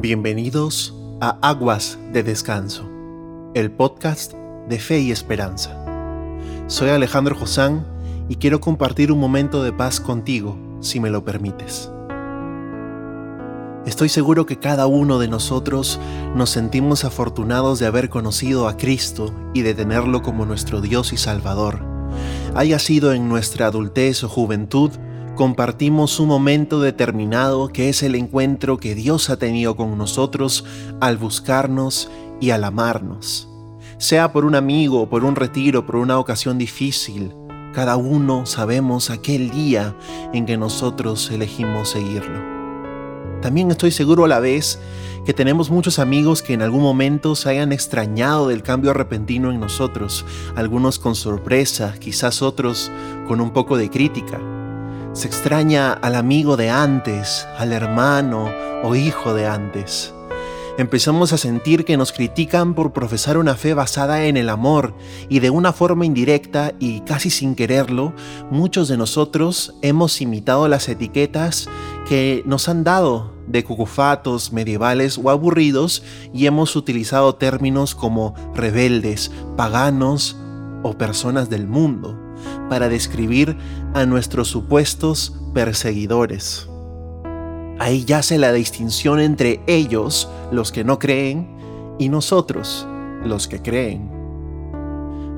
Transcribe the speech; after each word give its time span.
Bienvenidos 0.00 0.94
a 1.20 1.40
Aguas 1.42 1.98
de 2.12 2.22
Descanso, 2.22 2.88
el 3.54 3.72
podcast 3.72 4.32
de 4.68 4.78
fe 4.78 5.00
y 5.00 5.10
esperanza. 5.10 5.76
Soy 6.68 6.90
Alejandro 6.90 7.34
Josán 7.34 7.84
y 8.28 8.36
quiero 8.36 8.60
compartir 8.60 9.10
un 9.10 9.18
momento 9.18 9.60
de 9.64 9.72
paz 9.72 9.98
contigo, 9.98 10.56
si 10.78 11.00
me 11.00 11.10
lo 11.10 11.24
permites. 11.24 11.90
Estoy 13.86 14.08
seguro 14.08 14.46
que 14.46 14.60
cada 14.60 14.86
uno 14.86 15.18
de 15.18 15.26
nosotros 15.26 15.98
nos 16.32 16.50
sentimos 16.50 17.04
afortunados 17.04 17.80
de 17.80 17.86
haber 17.86 18.08
conocido 18.08 18.68
a 18.68 18.76
Cristo 18.76 19.34
y 19.52 19.62
de 19.62 19.74
tenerlo 19.74 20.22
como 20.22 20.46
nuestro 20.46 20.80
Dios 20.80 21.12
y 21.12 21.16
Salvador. 21.16 21.80
Haya 22.54 22.78
sido 22.78 23.12
en 23.12 23.28
nuestra 23.28 23.66
adultez 23.66 24.22
o 24.22 24.28
juventud, 24.28 24.92
compartimos 25.38 26.18
un 26.18 26.26
momento 26.26 26.80
determinado 26.80 27.68
que 27.68 27.88
es 27.88 28.02
el 28.02 28.16
encuentro 28.16 28.78
que 28.78 28.96
Dios 28.96 29.30
ha 29.30 29.36
tenido 29.36 29.76
con 29.76 29.96
nosotros 29.96 30.64
al 31.00 31.16
buscarnos 31.16 32.10
y 32.40 32.50
al 32.50 32.64
amarnos. 32.64 33.48
Sea 33.98 34.32
por 34.32 34.44
un 34.44 34.56
amigo, 34.56 35.08
por 35.08 35.22
un 35.22 35.36
retiro, 35.36 35.86
por 35.86 35.94
una 35.94 36.18
ocasión 36.18 36.58
difícil, 36.58 37.32
cada 37.72 37.96
uno 37.96 38.46
sabemos 38.46 39.10
aquel 39.10 39.50
día 39.50 39.96
en 40.32 40.44
que 40.44 40.56
nosotros 40.56 41.30
elegimos 41.30 41.90
seguirlo. 41.90 42.40
También 43.40 43.70
estoy 43.70 43.92
seguro 43.92 44.24
a 44.24 44.28
la 44.28 44.40
vez 44.40 44.80
que 45.24 45.34
tenemos 45.34 45.70
muchos 45.70 46.00
amigos 46.00 46.42
que 46.42 46.54
en 46.54 46.62
algún 46.62 46.82
momento 46.82 47.36
se 47.36 47.50
hayan 47.50 47.70
extrañado 47.70 48.48
del 48.48 48.64
cambio 48.64 48.92
repentino 48.92 49.52
en 49.52 49.60
nosotros, 49.60 50.26
algunos 50.56 50.98
con 50.98 51.14
sorpresa, 51.14 51.94
quizás 52.00 52.42
otros 52.42 52.90
con 53.28 53.40
un 53.40 53.52
poco 53.52 53.76
de 53.76 53.88
crítica. 53.88 54.40
Se 55.18 55.26
extraña 55.26 55.94
al 55.94 56.14
amigo 56.14 56.56
de 56.56 56.70
antes, 56.70 57.44
al 57.58 57.72
hermano 57.72 58.52
o 58.84 58.94
hijo 58.94 59.34
de 59.34 59.48
antes. 59.48 60.14
Empezamos 60.78 61.32
a 61.32 61.38
sentir 61.38 61.84
que 61.84 61.96
nos 61.96 62.12
critican 62.12 62.72
por 62.72 62.92
profesar 62.92 63.36
una 63.36 63.56
fe 63.56 63.74
basada 63.74 64.26
en 64.26 64.36
el 64.36 64.48
amor 64.48 64.94
y 65.28 65.40
de 65.40 65.50
una 65.50 65.72
forma 65.72 66.06
indirecta 66.06 66.72
y 66.78 67.00
casi 67.00 67.30
sin 67.30 67.56
quererlo, 67.56 68.14
muchos 68.52 68.86
de 68.86 68.96
nosotros 68.96 69.74
hemos 69.82 70.20
imitado 70.20 70.68
las 70.68 70.88
etiquetas 70.88 71.68
que 72.08 72.44
nos 72.46 72.68
han 72.68 72.84
dado 72.84 73.34
de 73.48 73.64
cucufatos 73.64 74.52
medievales 74.52 75.18
o 75.20 75.30
aburridos 75.30 76.04
y 76.32 76.46
hemos 76.46 76.76
utilizado 76.76 77.34
términos 77.34 77.96
como 77.96 78.36
rebeldes, 78.54 79.32
paganos 79.56 80.36
o 80.84 80.96
personas 80.96 81.50
del 81.50 81.66
mundo 81.66 82.27
para 82.68 82.88
describir 82.88 83.56
a 83.94 84.06
nuestros 84.06 84.48
supuestos 84.48 85.34
perseguidores. 85.54 86.68
Ahí 87.78 88.04
yace 88.04 88.38
la 88.38 88.52
distinción 88.52 89.20
entre 89.20 89.60
ellos, 89.66 90.28
los 90.50 90.72
que 90.72 90.84
no 90.84 90.98
creen, 90.98 91.48
y 91.98 92.08
nosotros, 92.08 92.86
los 93.24 93.48
que 93.48 93.62
creen. 93.62 94.18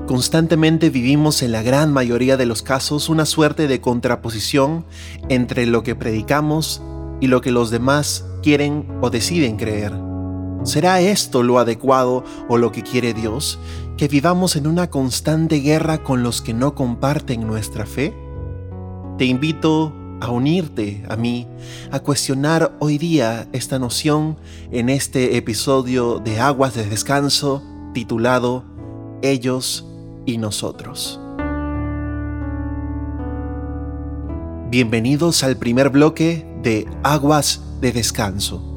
Constantemente 0.07 0.89
vivimos 0.89 1.41
en 1.41 1.51
la 1.51 1.61
gran 1.61 1.93
mayoría 1.93 2.37
de 2.37 2.45
los 2.45 2.63
casos 2.63 3.09
una 3.09 3.25
suerte 3.25 3.67
de 3.67 3.79
contraposición 3.79 4.85
entre 5.29 5.65
lo 5.65 5.83
que 5.83 5.95
predicamos 5.95 6.81
y 7.21 7.27
lo 7.27 7.41
que 7.41 7.51
los 7.51 7.69
demás 7.69 8.25
quieren 8.41 8.87
o 9.01 9.09
deciden 9.09 9.57
creer. 9.57 10.10
¿Será 10.63 11.01
esto 11.01 11.41
lo 11.41 11.57
adecuado 11.57 12.23
o 12.47 12.57
lo 12.59 12.71
que 12.71 12.83
quiere 12.83 13.15
Dios? 13.15 13.57
¿Que 13.97 14.07
vivamos 14.07 14.55
en 14.55 14.67
una 14.67 14.91
constante 14.91 15.57
guerra 15.57 16.03
con 16.03 16.21
los 16.21 16.43
que 16.43 16.53
no 16.53 16.75
comparten 16.75 17.47
nuestra 17.47 17.87
fe? 17.87 18.15
Te 19.17 19.25
invito 19.25 19.91
a 20.21 20.29
unirte 20.29 21.03
a 21.09 21.15
mí, 21.15 21.47
a 21.89 21.99
cuestionar 21.99 22.77
hoy 22.79 22.99
día 22.99 23.47
esta 23.53 23.79
noción 23.79 24.37
en 24.71 24.89
este 24.89 25.35
episodio 25.35 26.19
de 26.19 26.39
Aguas 26.39 26.75
de 26.75 26.85
Descanso 26.85 27.63
titulado 27.95 28.63
Ellos 29.23 29.87
y 30.27 30.37
Nosotros. 30.37 31.19
Bienvenidos 34.69 35.43
al 35.43 35.57
primer 35.57 35.89
bloque 35.89 36.45
de 36.61 36.87
Aguas 37.01 37.61
de 37.81 37.91
Descanso 37.91 38.70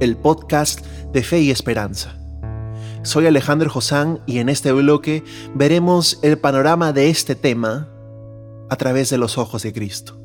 el 0.00 0.16
podcast 0.16 0.84
de 1.12 1.22
fe 1.22 1.40
y 1.40 1.50
esperanza. 1.50 2.18
Soy 3.02 3.26
Alejandro 3.26 3.70
Josán 3.70 4.20
y 4.26 4.38
en 4.38 4.48
este 4.48 4.72
bloque 4.72 5.22
veremos 5.54 6.18
el 6.22 6.38
panorama 6.38 6.92
de 6.92 7.10
este 7.10 7.34
tema 7.34 7.88
a 8.70 8.76
través 8.76 9.10
de 9.10 9.18
los 9.18 9.38
ojos 9.38 9.62
de 9.62 9.72
Cristo. 9.72 10.20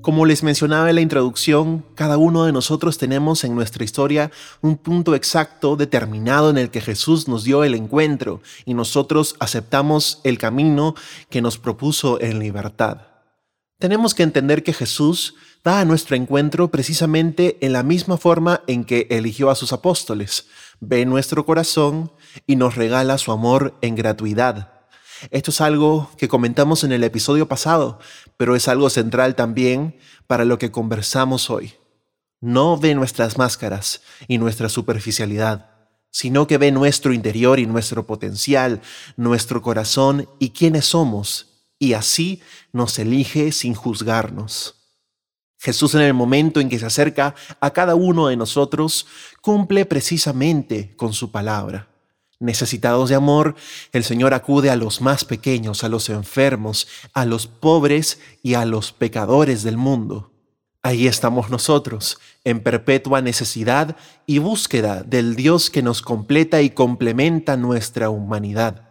Como 0.00 0.24
les 0.24 0.42
mencionaba 0.42 0.88
en 0.88 0.94
la 0.94 1.02
introducción, 1.02 1.84
cada 1.94 2.16
uno 2.16 2.44
de 2.44 2.52
nosotros 2.52 2.96
tenemos 2.96 3.44
en 3.44 3.54
nuestra 3.54 3.84
historia 3.84 4.30
un 4.62 4.78
punto 4.78 5.14
exacto 5.14 5.76
determinado 5.76 6.48
en 6.48 6.56
el 6.56 6.70
que 6.70 6.80
Jesús 6.80 7.28
nos 7.28 7.44
dio 7.44 7.64
el 7.64 7.74
encuentro 7.74 8.40
y 8.64 8.72
nosotros 8.72 9.36
aceptamos 9.40 10.22
el 10.24 10.38
camino 10.38 10.94
que 11.28 11.42
nos 11.42 11.58
propuso 11.58 12.18
en 12.20 12.38
libertad. 12.38 13.09
Tenemos 13.80 14.14
que 14.14 14.22
entender 14.22 14.62
que 14.62 14.74
Jesús 14.74 15.36
va 15.66 15.80
a 15.80 15.86
nuestro 15.86 16.14
encuentro 16.14 16.70
precisamente 16.70 17.56
en 17.62 17.72
la 17.72 17.82
misma 17.82 18.18
forma 18.18 18.60
en 18.66 18.84
que 18.84 19.06
eligió 19.08 19.48
a 19.48 19.54
sus 19.54 19.72
apóstoles. 19.72 20.48
Ve 20.80 21.06
nuestro 21.06 21.46
corazón 21.46 22.12
y 22.46 22.56
nos 22.56 22.74
regala 22.74 23.16
su 23.16 23.32
amor 23.32 23.78
en 23.80 23.96
gratuidad. 23.96 24.70
Esto 25.30 25.50
es 25.50 25.62
algo 25.62 26.10
que 26.18 26.28
comentamos 26.28 26.84
en 26.84 26.92
el 26.92 27.02
episodio 27.04 27.48
pasado, 27.48 27.98
pero 28.36 28.54
es 28.54 28.68
algo 28.68 28.90
central 28.90 29.34
también 29.34 29.98
para 30.26 30.44
lo 30.44 30.58
que 30.58 30.70
conversamos 30.70 31.48
hoy. 31.48 31.72
No 32.38 32.76
ve 32.76 32.94
nuestras 32.94 33.38
máscaras 33.38 34.02
y 34.28 34.36
nuestra 34.36 34.68
superficialidad, 34.68 35.70
sino 36.10 36.46
que 36.46 36.58
ve 36.58 36.70
nuestro 36.70 37.14
interior 37.14 37.58
y 37.58 37.64
nuestro 37.64 38.06
potencial, 38.06 38.82
nuestro 39.16 39.62
corazón 39.62 40.28
y 40.38 40.50
quiénes 40.50 40.84
somos, 40.84 41.49
y 41.80 41.94
así 41.94 42.40
nos 42.72 42.96
elige 43.00 43.50
sin 43.50 43.74
juzgarnos. 43.74 44.76
Jesús 45.58 45.94
en 45.94 46.02
el 46.02 46.14
momento 46.14 46.60
en 46.60 46.68
que 46.68 46.78
se 46.78 46.86
acerca 46.86 47.34
a 47.58 47.70
cada 47.72 47.94
uno 47.94 48.28
de 48.28 48.36
nosotros, 48.36 49.06
cumple 49.40 49.84
precisamente 49.86 50.94
con 50.96 51.12
su 51.12 51.32
palabra. 51.32 51.88
Necesitados 52.38 53.08
de 53.08 53.16
amor, 53.16 53.54
el 53.92 54.04
Señor 54.04 54.32
acude 54.32 54.70
a 54.70 54.76
los 54.76 55.00
más 55.00 55.24
pequeños, 55.24 55.82
a 55.82 55.88
los 55.88 56.08
enfermos, 56.08 56.86
a 57.12 57.26
los 57.26 57.46
pobres 57.46 58.20
y 58.42 58.54
a 58.54 58.64
los 58.64 58.92
pecadores 58.92 59.62
del 59.62 59.76
mundo. 59.76 60.32
Ahí 60.82 61.06
estamos 61.06 61.50
nosotros, 61.50 62.18
en 62.44 62.60
perpetua 62.60 63.20
necesidad 63.20 63.96
y 64.24 64.38
búsqueda 64.38 65.02
del 65.02 65.36
Dios 65.36 65.68
que 65.68 65.82
nos 65.82 66.00
completa 66.00 66.62
y 66.62 66.70
complementa 66.70 67.58
nuestra 67.58 68.08
humanidad. 68.08 68.89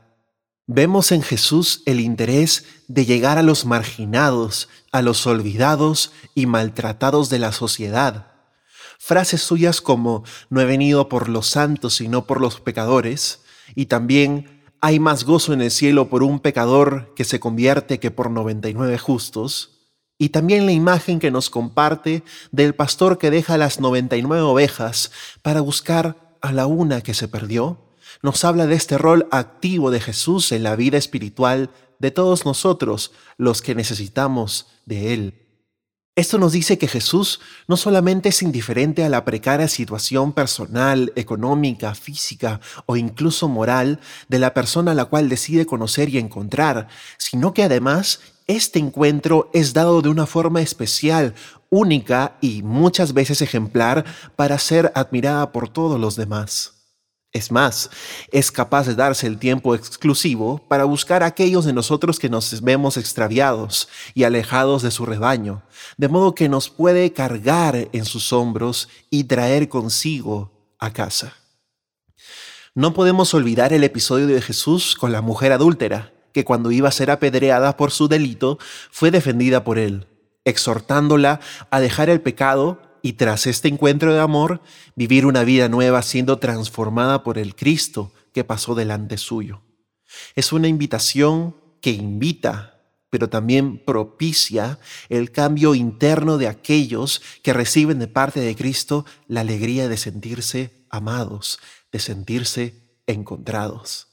Vemos 0.72 1.12
en 1.12 1.24
Jesús 1.24 1.82
el 1.88 2.00
interés 2.00 2.64
de 2.88 3.04
llegar 3.04 3.40
a 3.40 3.42
los 3.42 3.66
marginados, 3.66 4.70
a 4.92 5.02
los 5.02 5.26
olvidados 5.26 6.12
y 6.36 6.46
maltratados 6.46 7.32
de 7.32 7.40
la 7.40 7.54
sociedad. 7.54 8.34
Frases 9.00 9.42
suyas 9.42 9.82
como 9.82 10.24
no 10.52 10.62
he 10.62 10.66
venido 10.66 11.10
por 11.10 11.28
los 11.28 11.48
santos 11.48 11.96
sino 11.96 12.28
por 12.28 12.40
los 12.40 12.60
pecadores, 12.60 13.40
y 13.74 13.88
también 13.88 14.62
hay 14.80 15.00
más 15.00 15.24
gozo 15.24 15.54
en 15.54 15.62
el 15.62 15.72
cielo 15.72 16.08
por 16.08 16.22
un 16.22 16.40
pecador 16.40 17.16
que 17.16 17.24
se 17.24 17.40
convierte 17.40 18.00
que 18.00 18.12
por 18.12 18.30
99 18.30 19.00
justos, 19.00 19.72
y 20.20 20.30
también 20.30 20.68
la 20.68 20.72
imagen 20.72 21.18
que 21.18 21.32
nos 21.32 21.50
comparte 21.50 22.22
del 22.52 22.76
pastor 22.76 23.18
que 23.18 23.32
deja 23.32 23.58
las 23.58 23.80
99 23.80 24.44
ovejas 24.44 25.10
para 25.42 25.62
buscar 25.62 26.38
a 26.42 26.52
la 26.52 26.68
una 26.68 27.02
que 27.02 27.16
se 27.16 27.28
perdió 27.28 27.89
nos 28.22 28.44
habla 28.44 28.68
de 28.68 28.76
este 28.76 28.98
rol 28.98 29.28
activo 29.32 29.92
de 29.92 30.00
Jesús 30.00 30.52
en 30.52 30.64
la 30.64 30.76
vida 30.76 30.98
espiritual 30.98 31.70
de 32.00 32.12
todos 32.12 32.46
nosotros, 32.46 33.12
los 33.38 33.62
que 33.62 33.76
necesitamos 33.76 34.68
de 34.86 35.14
Él. 35.14 35.46
Esto 36.16 36.38
nos 36.38 36.52
dice 36.52 36.78
que 36.78 36.90
Jesús 36.90 37.40
no 37.70 37.78
solamente 37.78 38.28
es 38.28 38.42
indiferente 38.42 39.06
a 39.06 39.10
la 39.10 39.24
precaria 39.24 39.70
situación 39.70 40.34
personal, 40.34 41.14
económica, 41.16 41.96
física 41.96 42.60
o 42.86 42.98
incluso 42.98 43.48
moral 43.48 44.02
de 44.28 44.40
la 44.40 44.54
persona 44.54 44.92
a 44.92 44.96
la 44.96 45.06
cual 45.06 45.30
decide 45.30 45.66
conocer 45.66 46.10
y 46.10 46.18
encontrar, 46.18 46.90
sino 47.18 47.54
que 47.54 47.64
además 47.64 48.20
este 48.48 48.80
encuentro 48.80 49.50
es 49.54 49.74
dado 49.74 50.02
de 50.02 50.10
una 50.10 50.26
forma 50.26 50.60
especial, 50.60 51.36
única 51.70 52.38
y 52.42 52.64
muchas 52.64 53.14
veces 53.14 53.42
ejemplar 53.42 54.04
para 54.36 54.60
ser 54.60 54.92
admirada 54.96 55.54
por 55.54 55.70
todos 55.70 55.98
los 56.00 56.18
demás. 56.18 56.79
Es 57.32 57.52
más, 57.52 57.92
es 58.32 58.52
capaz 58.52 58.88
de 58.88 58.96
darse 58.96 59.28
el 59.28 59.38
tiempo 59.38 59.76
exclusivo 59.76 60.66
para 60.68 60.86
buscar 60.86 61.22
a 61.22 61.28
aquellos 61.28 61.64
de 61.64 61.74
nosotros 61.74 62.18
que 62.18 62.28
nos 62.28 62.62
vemos 62.62 62.98
extraviados 62.98 63.88
y 64.16 64.24
alejados 64.24 64.82
de 64.82 64.90
su 64.90 65.06
rebaño, 65.06 65.62
de 65.98 66.08
modo 66.08 66.34
que 66.34 66.50
nos 66.50 66.70
puede 66.72 67.14
cargar 67.14 67.88
en 67.92 68.06
sus 68.06 68.34
hombros 68.34 68.90
y 69.12 69.26
traer 69.26 69.70
consigo 69.70 70.52
a 70.80 70.92
casa. 70.92 71.36
No 72.74 72.96
podemos 72.96 73.32
olvidar 73.36 73.74
el 73.74 73.84
episodio 73.84 74.26
de 74.26 74.42
Jesús 74.42 74.96
con 74.96 75.12
la 75.12 75.22
mujer 75.22 75.52
adúltera, 75.52 76.14
que 76.34 76.46
cuando 76.46 76.72
iba 76.72 76.90
a 76.90 76.94
ser 76.94 77.12
apedreada 77.12 77.78
por 77.78 77.92
su 77.92 78.08
delito 78.08 78.58
fue 78.90 79.12
defendida 79.12 79.64
por 79.64 79.78
él, 79.78 80.08
exhortándola 80.46 81.42
a 81.70 81.80
dejar 81.80 82.10
el 82.10 82.22
pecado 82.22 82.89
y 83.02 83.14
tras 83.14 83.48
este 83.48 83.68
encuentro 83.68 84.14
de 84.14 84.20
amor, 84.20 84.62
vivir 84.96 85.26
una 85.26 85.44
vida 85.44 85.70
nueva 85.70 86.02
siendo 86.02 86.40
transformada 86.40 87.24
por 87.24 87.38
el 87.38 87.56
Cristo 87.56 88.12
que 88.34 88.44
pasó 88.44 88.76
delante 88.76 89.18
suyo. 89.18 89.62
Es 90.36 90.52
una 90.52 90.68
invitación 90.68 91.56
que 91.82 91.92
invita, 91.92 92.82
pero 93.10 93.30
también 93.30 93.84
propicia 93.84 94.80
el 95.10 95.32
cambio 95.32 95.76
interno 95.76 96.38
de 96.38 96.48
aquellos 96.48 97.22
que 97.42 97.54
reciben 97.54 98.00
de 98.00 98.08
parte 98.08 98.40
de 98.40 98.56
Cristo 98.56 99.06
la 99.28 99.42
alegría 99.42 99.88
de 99.88 99.98
sentirse 99.98 100.86
amados, 100.90 101.60
de 101.92 102.00
sentirse 102.00 102.76
encontrados. 103.08 104.08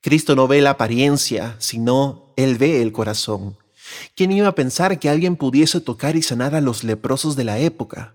Cristo 0.00 0.36
no 0.36 0.46
ve 0.46 0.60
la 0.60 0.70
apariencia, 0.70 1.56
sino 1.58 2.32
Él 2.36 2.56
ve 2.56 2.82
el 2.82 2.92
corazón. 2.92 3.58
¿Quién 4.14 4.32
iba 4.32 4.48
a 4.48 4.54
pensar 4.54 4.98
que 4.98 5.08
alguien 5.08 5.36
pudiese 5.36 5.80
tocar 5.80 6.16
y 6.16 6.22
sanar 6.22 6.54
a 6.54 6.60
los 6.60 6.84
leprosos 6.84 7.36
de 7.36 7.44
la 7.44 7.58
época? 7.58 8.14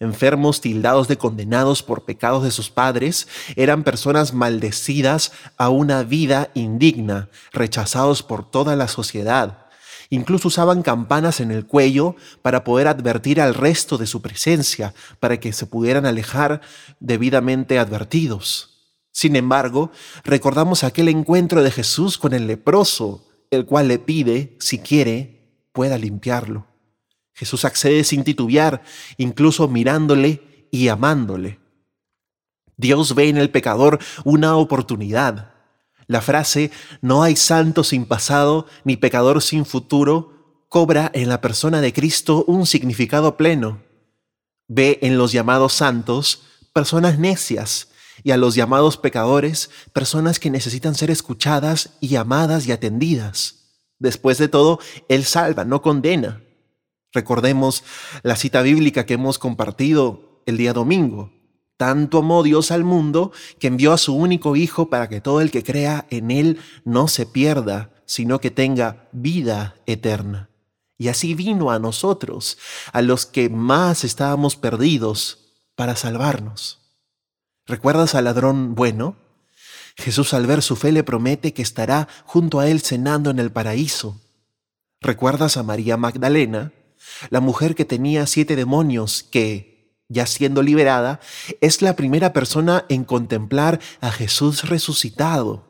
Enfermos 0.00 0.60
tildados 0.60 1.06
de 1.06 1.16
condenados 1.16 1.82
por 1.82 2.04
pecados 2.04 2.42
de 2.42 2.50
sus 2.50 2.70
padres, 2.70 3.28
eran 3.54 3.84
personas 3.84 4.34
maldecidas 4.34 5.32
a 5.56 5.68
una 5.68 6.02
vida 6.02 6.50
indigna, 6.54 7.28
rechazados 7.52 8.22
por 8.22 8.50
toda 8.50 8.74
la 8.74 8.88
sociedad. 8.88 9.66
Incluso 10.10 10.48
usaban 10.48 10.82
campanas 10.82 11.40
en 11.40 11.52
el 11.52 11.66
cuello 11.66 12.16
para 12.42 12.64
poder 12.64 12.88
advertir 12.88 13.40
al 13.40 13.54
resto 13.54 13.96
de 13.96 14.06
su 14.06 14.20
presencia, 14.20 14.92
para 15.20 15.38
que 15.38 15.52
se 15.52 15.66
pudieran 15.66 16.04
alejar 16.04 16.60
debidamente 16.98 17.78
advertidos. 17.78 18.90
Sin 19.12 19.36
embargo, 19.36 19.92
recordamos 20.24 20.84
aquel 20.84 21.08
encuentro 21.08 21.62
de 21.62 21.70
Jesús 21.70 22.18
con 22.18 22.32
el 22.32 22.46
leproso, 22.46 23.24
el 23.52 23.66
cual 23.66 23.86
le 23.86 23.98
pide, 23.98 24.56
si 24.58 24.78
quiere, 24.78 25.68
pueda 25.72 25.98
limpiarlo. 25.98 26.66
Jesús 27.34 27.64
accede 27.64 28.02
sin 28.02 28.24
titubear, 28.24 28.82
incluso 29.18 29.68
mirándole 29.68 30.66
y 30.70 30.88
amándole. 30.88 31.60
Dios 32.76 33.14
ve 33.14 33.28
en 33.28 33.36
el 33.36 33.50
pecador 33.50 34.00
una 34.24 34.56
oportunidad. 34.56 35.52
La 36.06 36.22
frase 36.22 36.70
no 37.02 37.22
hay 37.22 37.36
santo 37.36 37.84
sin 37.84 38.06
pasado 38.06 38.66
ni 38.84 38.96
pecador 38.96 39.42
sin 39.42 39.66
futuro 39.66 40.64
cobra 40.68 41.10
en 41.14 41.28
la 41.28 41.42
persona 41.42 41.82
de 41.82 41.92
Cristo 41.92 42.44
un 42.46 42.66
significado 42.66 43.36
pleno. 43.36 43.82
Ve 44.66 44.98
en 45.02 45.18
los 45.18 45.30
llamados 45.30 45.74
santos 45.74 46.42
personas 46.72 47.18
necias 47.18 47.91
y 48.22 48.30
a 48.30 48.36
los 48.36 48.54
llamados 48.54 48.96
pecadores, 48.96 49.70
personas 49.92 50.38
que 50.38 50.50
necesitan 50.50 50.94
ser 50.94 51.10
escuchadas 51.10 51.94
y 52.00 52.16
amadas 52.16 52.66
y 52.66 52.72
atendidas. 52.72 53.62
Después 53.98 54.38
de 54.38 54.48
todo, 54.48 54.80
Él 55.08 55.24
salva, 55.24 55.64
no 55.64 55.82
condena. 55.82 56.42
Recordemos 57.12 57.84
la 58.22 58.36
cita 58.36 58.62
bíblica 58.62 59.06
que 59.06 59.14
hemos 59.14 59.38
compartido 59.38 60.42
el 60.46 60.56
día 60.56 60.72
domingo. 60.72 61.32
Tanto 61.76 62.18
amó 62.18 62.42
Dios 62.42 62.70
al 62.70 62.84
mundo 62.84 63.32
que 63.58 63.66
envió 63.66 63.92
a 63.92 63.98
su 63.98 64.14
único 64.14 64.56
Hijo 64.56 64.88
para 64.88 65.08
que 65.08 65.20
todo 65.20 65.40
el 65.40 65.50
que 65.50 65.62
crea 65.62 66.06
en 66.10 66.30
Él 66.30 66.58
no 66.84 67.08
se 67.08 67.26
pierda, 67.26 67.90
sino 68.06 68.40
que 68.40 68.50
tenga 68.50 69.08
vida 69.12 69.76
eterna. 69.86 70.48
Y 70.98 71.08
así 71.08 71.34
vino 71.34 71.70
a 71.70 71.78
nosotros, 71.78 72.58
a 72.92 73.02
los 73.02 73.26
que 73.26 73.48
más 73.48 74.04
estábamos 74.04 74.56
perdidos, 74.56 75.38
para 75.74 75.96
salvarnos. 75.96 76.81
¿Recuerdas 77.72 78.14
al 78.14 78.24
ladrón 78.24 78.74
bueno? 78.74 79.16
Jesús 79.96 80.34
al 80.34 80.46
ver 80.46 80.60
su 80.60 80.76
fe 80.76 80.92
le 80.92 81.04
promete 81.04 81.54
que 81.54 81.62
estará 81.62 82.06
junto 82.26 82.60
a 82.60 82.68
él 82.68 82.82
cenando 82.82 83.30
en 83.30 83.38
el 83.38 83.50
paraíso. 83.50 84.20
¿Recuerdas 85.00 85.56
a 85.56 85.62
María 85.62 85.96
Magdalena, 85.96 86.74
la 87.30 87.40
mujer 87.40 87.74
que 87.74 87.86
tenía 87.86 88.26
siete 88.26 88.56
demonios 88.56 89.22
que, 89.22 90.04
ya 90.10 90.26
siendo 90.26 90.62
liberada, 90.62 91.20
es 91.62 91.80
la 91.80 91.96
primera 91.96 92.34
persona 92.34 92.84
en 92.90 93.04
contemplar 93.04 93.80
a 94.02 94.12
Jesús 94.12 94.68
resucitado? 94.68 95.64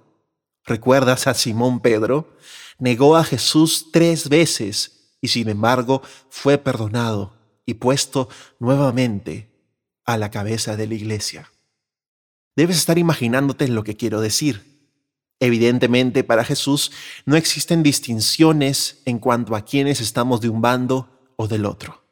¿Recuerdas 0.64 1.28
a 1.28 1.34
Simón 1.34 1.78
Pedro? 1.78 2.36
Negó 2.80 3.14
a 3.14 3.22
Jesús 3.22 3.90
tres 3.92 4.28
veces 4.28 5.14
y 5.20 5.28
sin 5.28 5.48
embargo 5.48 6.02
fue 6.30 6.58
perdonado 6.58 7.36
y 7.64 7.74
puesto 7.74 8.28
nuevamente 8.58 9.52
a 10.04 10.16
la 10.16 10.32
cabeza 10.32 10.76
de 10.76 10.88
la 10.88 10.94
iglesia. 10.94 11.51
Debes 12.54 12.76
estar 12.76 12.98
imaginándote 12.98 13.68
lo 13.68 13.82
que 13.82 13.96
quiero 13.96 14.20
decir. 14.20 14.72
Evidentemente, 15.40 16.22
para 16.22 16.44
Jesús 16.44 16.92
no 17.26 17.36
existen 17.36 17.82
distinciones 17.82 19.02
en 19.06 19.18
cuanto 19.18 19.56
a 19.56 19.64
quienes 19.64 20.00
estamos 20.00 20.40
de 20.40 20.48
un 20.48 20.60
bando 20.60 21.34
o 21.36 21.48
del 21.48 21.66
otro. 21.66 22.04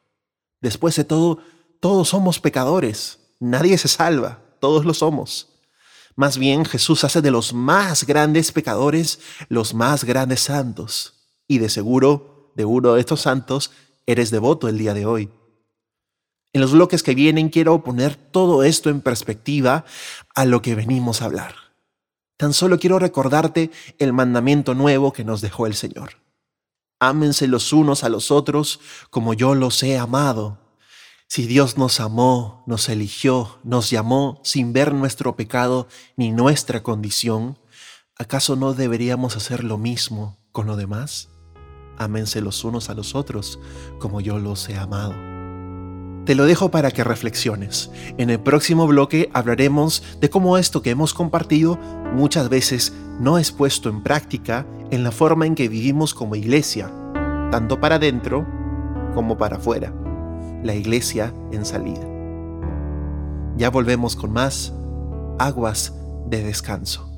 Después 0.59 0.95
de 0.95 1.03
todo, 1.03 1.39
todos 1.79 2.09
somos 2.09 2.39
pecadores. 2.39 3.19
Nadie 3.39 3.77
se 3.77 3.87
salva, 3.87 4.41
todos 4.59 4.85
lo 4.85 4.93
somos. 4.93 5.47
Más 6.15 6.37
bien, 6.37 6.65
Jesús 6.65 7.03
hace 7.03 7.21
de 7.21 7.31
los 7.31 7.53
más 7.53 8.05
grandes 8.05 8.51
pecadores 8.51 9.19
los 9.47 9.73
más 9.73 10.03
grandes 10.03 10.41
santos. 10.41 11.13
Y 11.47 11.59
de 11.59 11.69
seguro, 11.69 12.51
de 12.55 12.65
uno 12.65 12.93
de 12.93 12.99
estos 12.99 13.21
santos, 13.21 13.71
eres 14.05 14.29
devoto 14.29 14.67
el 14.67 14.77
día 14.77 14.93
de 14.93 15.05
hoy. 15.05 15.29
En 16.53 16.61
los 16.61 16.73
bloques 16.73 17.01
que 17.01 17.15
vienen 17.15 17.49
quiero 17.49 17.83
poner 17.83 18.15
todo 18.15 18.63
esto 18.63 18.89
en 18.89 19.01
perspectiva 19.01 19.85
a 20.35 20.45
lo 20.45 20.61
que 20.61 20.75
venimos 20.75 21.21
a 21.21 21.25
hablar. 21.25 21.55
Tan 22.35 22.53
solo 22.53 22.79
quiero 22.79 22.99
recordarte 22.99 23.71
el 23.99 24.13
mandamiento 24.13 24.73
nuevo 24.73 25.13
que 25.13 25.23
nos 25.23 25.41
dejó 25.41 25.67
el 25.67 25.75
Señor. 25.75 26.17
Ámense 26.99 27.47
los 27.47 27.71
unos 27.71 28.03
a 28.03 28.09
los 28.09 28.31
otros 28.31 28.79
como 29.09 29.33
yo 29.33 29.55
los 29.55 29.81
he 29.83 29.97
amado. 29.97 30.59
Si 31.27 31.47
Dios 31.47 31.77
nos 31.77 32.01
amó, 32.01 32.63
nos 32.67 32.89
eligió, 32.89 33.59
nos 33.63 33.89
llamó 33.89 34.41
sin 34.43 34.73
ver 34.73 34.93
nuestro 34.93 35.37
pecado 35.37 35.87
ni 36.17 36.31
nuestra 36.31 36.83
condición, 36.83 37.57
¿acaso 38.17 38.57
no 38.57 38.73
deberíamos 38.73 39.37
hacer 39.37 39.63
lo 39.63 39.77
mismo 39.77 40.37
con 40.51 40.67
lo 40.67 40.75
demás? 40.75 41.29
Ámense 41.97 42.41
los 42.41 42.65
unos 42.65 42.89
a 42.89 42.93
los 42.93 43.15
otros 43.15 43.59
como 43.99 44.19
yo 44.19 44.39
los 44.39 44.67
he 44.67 44.75
amado. 44.75 45.40
Te 46.31 46.35
lo 46.35 46.45
dejo 46.45 46.71
para 46.71 46.91
que 46.91 47.03
reflexiones. 47.03 47.91
En 48.17 48.29
el 48.29 48.39
próximo 48.39 48.87
bloque 48.87 49.29
hablaremos 49.33 50.01
de 50.21 50.29
cómo 50.29 50.57
esto 50.57 50.81
que 50.81 50.91
hemos 50.91 51.13
compartido 51.13 51.77
muchas 52.15 52.47
veces 52.47 52.93
no 53.19 53.37
es 53.37 53.51
puesto 53.51 53.89
en 53.89 54.01
práctica 54.01 54.65
en 54.91 55.03
la 55.03 55.11
forma 55.11 55.45
en 55.45 55.55
que 55.55 55.67
vivimos 55.67 56.13
como 56.13 56.37
iglesia, 56.37 56.89
tanto 57.51 57.81
para 57.81 57.95
adentro 57.95 58.47
como 59.13 59.37
para 59.37 59.57
afuera. 59.57 59.93
La 60.63 60.73
iglesia 60.73 61.33
en 61.51 61.65
salida. 61.65 62.07
Ya 63.57 63.69
volvemos 63.69 64.15
con 64.15 64.31
más 64.31 64.73
aguas 65.37 65.93
de 66.27 66.43
descanso. 66.43 67.10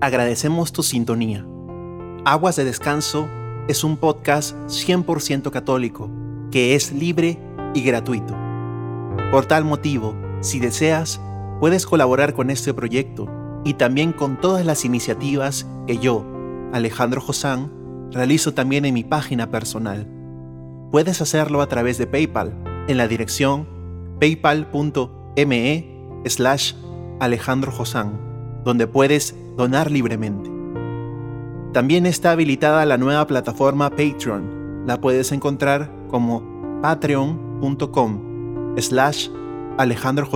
Agradecemos 0.00 0.72
tu 0.72 0.82
sintonía. 0.82 1.46
Aguas 2.24 2.56
de 2.56 2.64
Descanso 2.64 3.28
es 3.68 3.84
un 3.84 3.96
podcast 3.96 4.56
100% 4.66 5.50
católico 5.50 6.10
que 6.50 6.74
es 6.74 6.92
libre 6.92 7.38
y 7.74 7.82
gratuito. 7.82 8.34
Por 9.30 9.46
tal 9.46 9.64
motivo, 9.64 10.16
si 10.40 10.60
deseas, 10.60 11.20
puedes 11.60 11.86
colaborar 11.86 12.34
con 12.34 12.50
este 12.50 12.74
proyecto 12.74 13.28
y 13.64 13.74
también 13.74 14.12
con 14.12 14.40
todas 14.40 14.64
las 14.64 14.84
iniciativas 14.84 15.66
que 15.86 15.98
yo, 15.98 16.24
Alejandro 16.72 17.20
Josán, 17.20 17.72
realizo 18.12 18.54
también 18.54 18.84
en 18.84 18.94
mi 18.94 19.04
página 19.04 19.50
personal. 19.50 20.06
Puedes 20.92 21.20
hacerlo 21.20 21.60
a 21.60 21.68
través 21.68 21.98
de 21.98 22.06
PayPal 22.06 22.54
en 22.88 22.96
la 22.96 23.08
dirección 23.08 23.66
paypal.me 24.20 25.96
slash 26.26 26.74
donde 28.66 28.88
puedes 28.88 29.34
donar 29.56 29.92
libremente. 29.92 30.50
También 31.72 32.04
está 32.04 32.32
habilitada 32.32 32.84
la 32.84 32.98
nueva 32.98 33.24
plataforma 33.28 33.90
Patreon. 33.90 34.86
La 34.88 35.00
puedes 35.00 35.30
encontrar 35.30 35.88
como 36.10 36.42
patreon.com 36.82 38.74
slash 38.76 39.28
Alejandro 39.78 40.28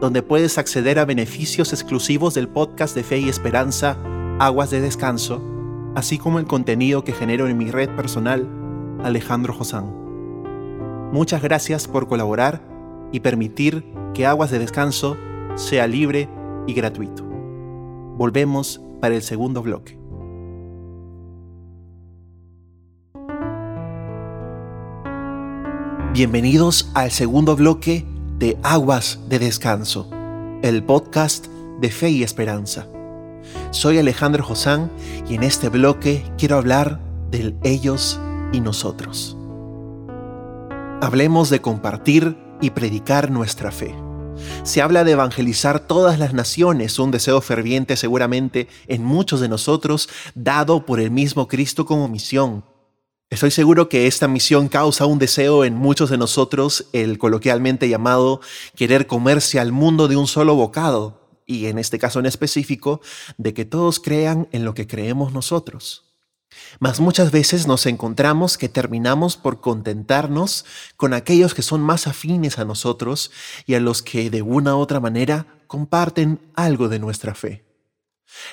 donde 0.00 0.22
puedes 0.22 0.58
acceder 0.58 1.00
a 1.00 1.04
beneficios 1.04 1.72
exclusivos 1.72 2.34
del 2.34 2.46
podcast 2.46 2.94
de 2.94 3.02
Fe 3.02 3.18
y 3.18 3.28
Esperanza, 3.28 3.98
Aguas 4.38 4.70
de 4.70 4.80
Descanso, 4.80 5.42
así 5.96 6.18
como 6.18 6.38
el 6.38 6.46
contenido 6.46 7.02
que 7.02 7.12
genero 7.12 7.48
en 7.48 7.58
mi 7.58 7.72
red 7.72 7.90
personal, 7.96 8.48
Alejandro 9.02 9.54
Josán. 9.54 9.92
Muchas 11.12 11.42
gracias 11.42 11.88
por 11.88 12.06
colaborar 12.06 12.62
y 13.10 13.18
permitir 13.20 13.84
que 14.14 14.24
Aguas 14.24 14.52
de 14.52 14.60
Descanso 14.60 15.16
sea 15.56 15.88
libre 15.88 16.28
y 16.68 16.74
gratuito. 16.74 17.24
Volvemos 18.16 18.80
para 19.00 19.16
el 19.16 19.22
segundo 19.22 19.62
bloque. 19.62 19.98
Bienvenidos 26.12 26.90
al 26.94 27.10
segundo 27.10 27.56
bloque 27.56 28.04
de 28.38 28.58
Aguas 28.62 29.20
de 29.28 29.38
Descanso, 29.38 30.10
el 30.62 30.84
podcast 30.84 31.46
de 31.80 31.90
fe 31.90 32.10
y 32.10 32.22
esperanza. 32.22 32.86
Soy 33.70 33.98
Alejandro 33.98 34.44
Josán 34.44 34.90
y 35.28 35.36
en 35.36 35.44
este 35.44 35.70
bloque 35.70 36.24
quiero 36.36 36.56
hablar 36.56 37.00
del 37.30 37.56
ellos 37.62 38.20
y 38.52 38.60
nosotros. 38.60 39.36
Hablemos 41.00 41.48
de 41.48 41.60
compartir 41.60 42.36
y 42.60 42.70
predicar 42.70 43.30
nuestra 43.30 43.70
fe. 43.70 43.94
Se 44.62 44.82
habla 44.82 45.04
de 45.04 45.12
evangelizar 45.12 45.80
todas 45.80 46.18
las 46.18 46.34
naciones, 46.34 46.98
un 46.98 47.10
deseo 47.10 47.40
ferviente 47.40 47.96
seguramente 47.96 48.68
en 48.86 49.04
muchos 49.04 49.40
de 49.40 49.48
nosotros, 49.48 50.08
dado 50.34 50.84
por 50.84 51.00
el 51.00 51.10
mismo 51.10 51.48
Cristo 51.48 51.86
como 51.86 52.08
misión. 52.08 52.64
Estoy 53.30 53.50
seguro 53.50 53.90
que 53.90 54.06
esta 54.06 54.26
misión 54.26 54.68
causa 54.68 55.04
un 55.04 55.18
deseo 55.18 55.64
en 55.64 55.74
muchos 55.74 56.08
de 56.08 56.16
nosotros, 56.16 56.86
el 56.94 57.18
coloquialmente 57.18 57.88
llamado 57.88 58.40
querer 58.74 59.06
comerse 59.06 59.60
al 59.60 59.70
mundo 59.70 60.08
de 60.08 60.16
un 60.16 60.26
solo 60.26 60.54
bocado, 60.54 61.28
y 61.44 61.66
en 61.66 61.78
este 61.78 61.98
caso 61.98 62.20
en 62.20 62.26
específico, 62.26 63.02
de 63.36 63.52
que 63.52 63.66
todos 63.66 64.00
crean 64.00 64.48
en 64.52 64.64
lo 64.64 64.72
que 64.72 64.86
creemos 64.86 65.32
nosotros. 65.32 66.07
Mas 66.80 67.00
muchas 67.00 67.30
veces 67.30 67.66
nos 67.66 67.86
encontramos 67.86 68.56
que 68.56 68.68
terminamos 68.68 69.36
por 69.36 69.60
contentarnos 69.60 70.64
con 70.96 71.12
aquellos 71.12 71.54
que 71.54 71.62
son 71.62 71.80
más 71.80 72.06
afines 72.06 72.58
a 72.58 72.64
nosotros 72.64 73.30
y 73.66 73.74
a 73.74 73.80
los 73.80 74.02
que 74.02 74.30
de 74.30 74.42
una 74.42 74.76
u 74.76 74.78
otra 74.78 75.00
manera 75.00 75.46
comparten 75.66 76.40
algo 76.54 76.88
de 76.88 76.98
nuestra 76.98 77.34
fe. 77.34 77.64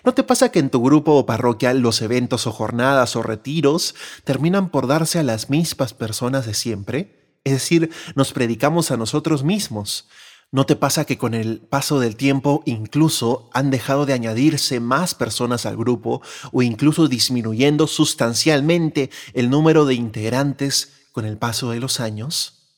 ¿No 0.03 0.13
te 0.13 0.23
pasa 0.23 0.49
que 0.49 0.59
en 0.59 0.69
tu 0.69 0.81
grupo 0.81 1.13
o 1.13 1.25
parroquia 1.25 1.73
los 1.73 2.01
eventos 2.01 2.47
o 2.47 2.51
jornadas 2.51 3.15
o 3.15 3.23
retiros 3.23 3.95
terminan 4.23 4.69
por 4.69 4.87
darse 4.87 5.19
a 5.19 5.23
las 5.23 5.49
mismas 5.49 5.93
personas 5.93 6.45
de 6.45 6.53
siempre? 6.53 7.39
Es 7.43 7.53
decir, 7.53 7.91
nos 8.15 8.31
predicamos 8.31 8.91
a 8.91 8.97
nosotros 8.97 9.43
mismos. 9.43 10.07
¿No 10.55 10.65
te 10.65 10.77
pasa 10.77 11.03
que 11.03 11.17
con 11.17 11.33
el 11.33 11.59
paso 11.59 11.99
del 11.99 12.15
tiempo 12.15 12.63
incluso 12.65 13.49
han 13.51 13.71
dejado 13.71 14.05
de 14.05 14.13
añadirse 14.13 14.79
más 14.79 15.13
personas 15.13 15.65
al 15.65 15.75
grupo 15.75 16.21
o 16.53 16.61
incluso 16.61 17.09
disminuyendo 17.09 17.87
sustancialmente 17.87 19.09
el 19.33 19.49
número 19.49 19.83
de 19.83 19.95
integrantes 19.95 21.09
con 21.11 21.25
el 21.25 21.37
paso 21.37 21.71
de 21.71 21.81
los 21.81 21.99
años? 21.99 22.69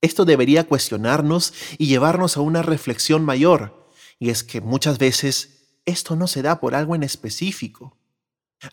Esto 0.00 0.24
debería 0.24 0.68
cuestionarnos 0.68 1.54
y 1.76 1.88
llevarnos 1.88 2.36
a 2.36 2.40
una 2.40 2.62
reflexión 2.62 3.24
mayor, 3.24 3.90
y 4.20 4.30
es 4.30 4.44
que 4.44 4.60
muchas 4.60 4.98
veces 4.98 5.80
esto 5.86 6.14
no 6.14 6.28
se 6.28 6.40
da 6.40 6.60
por 6.60 6.76
algo 6.76 6.94
en 6.94 7.02
específico. 7.02 7.96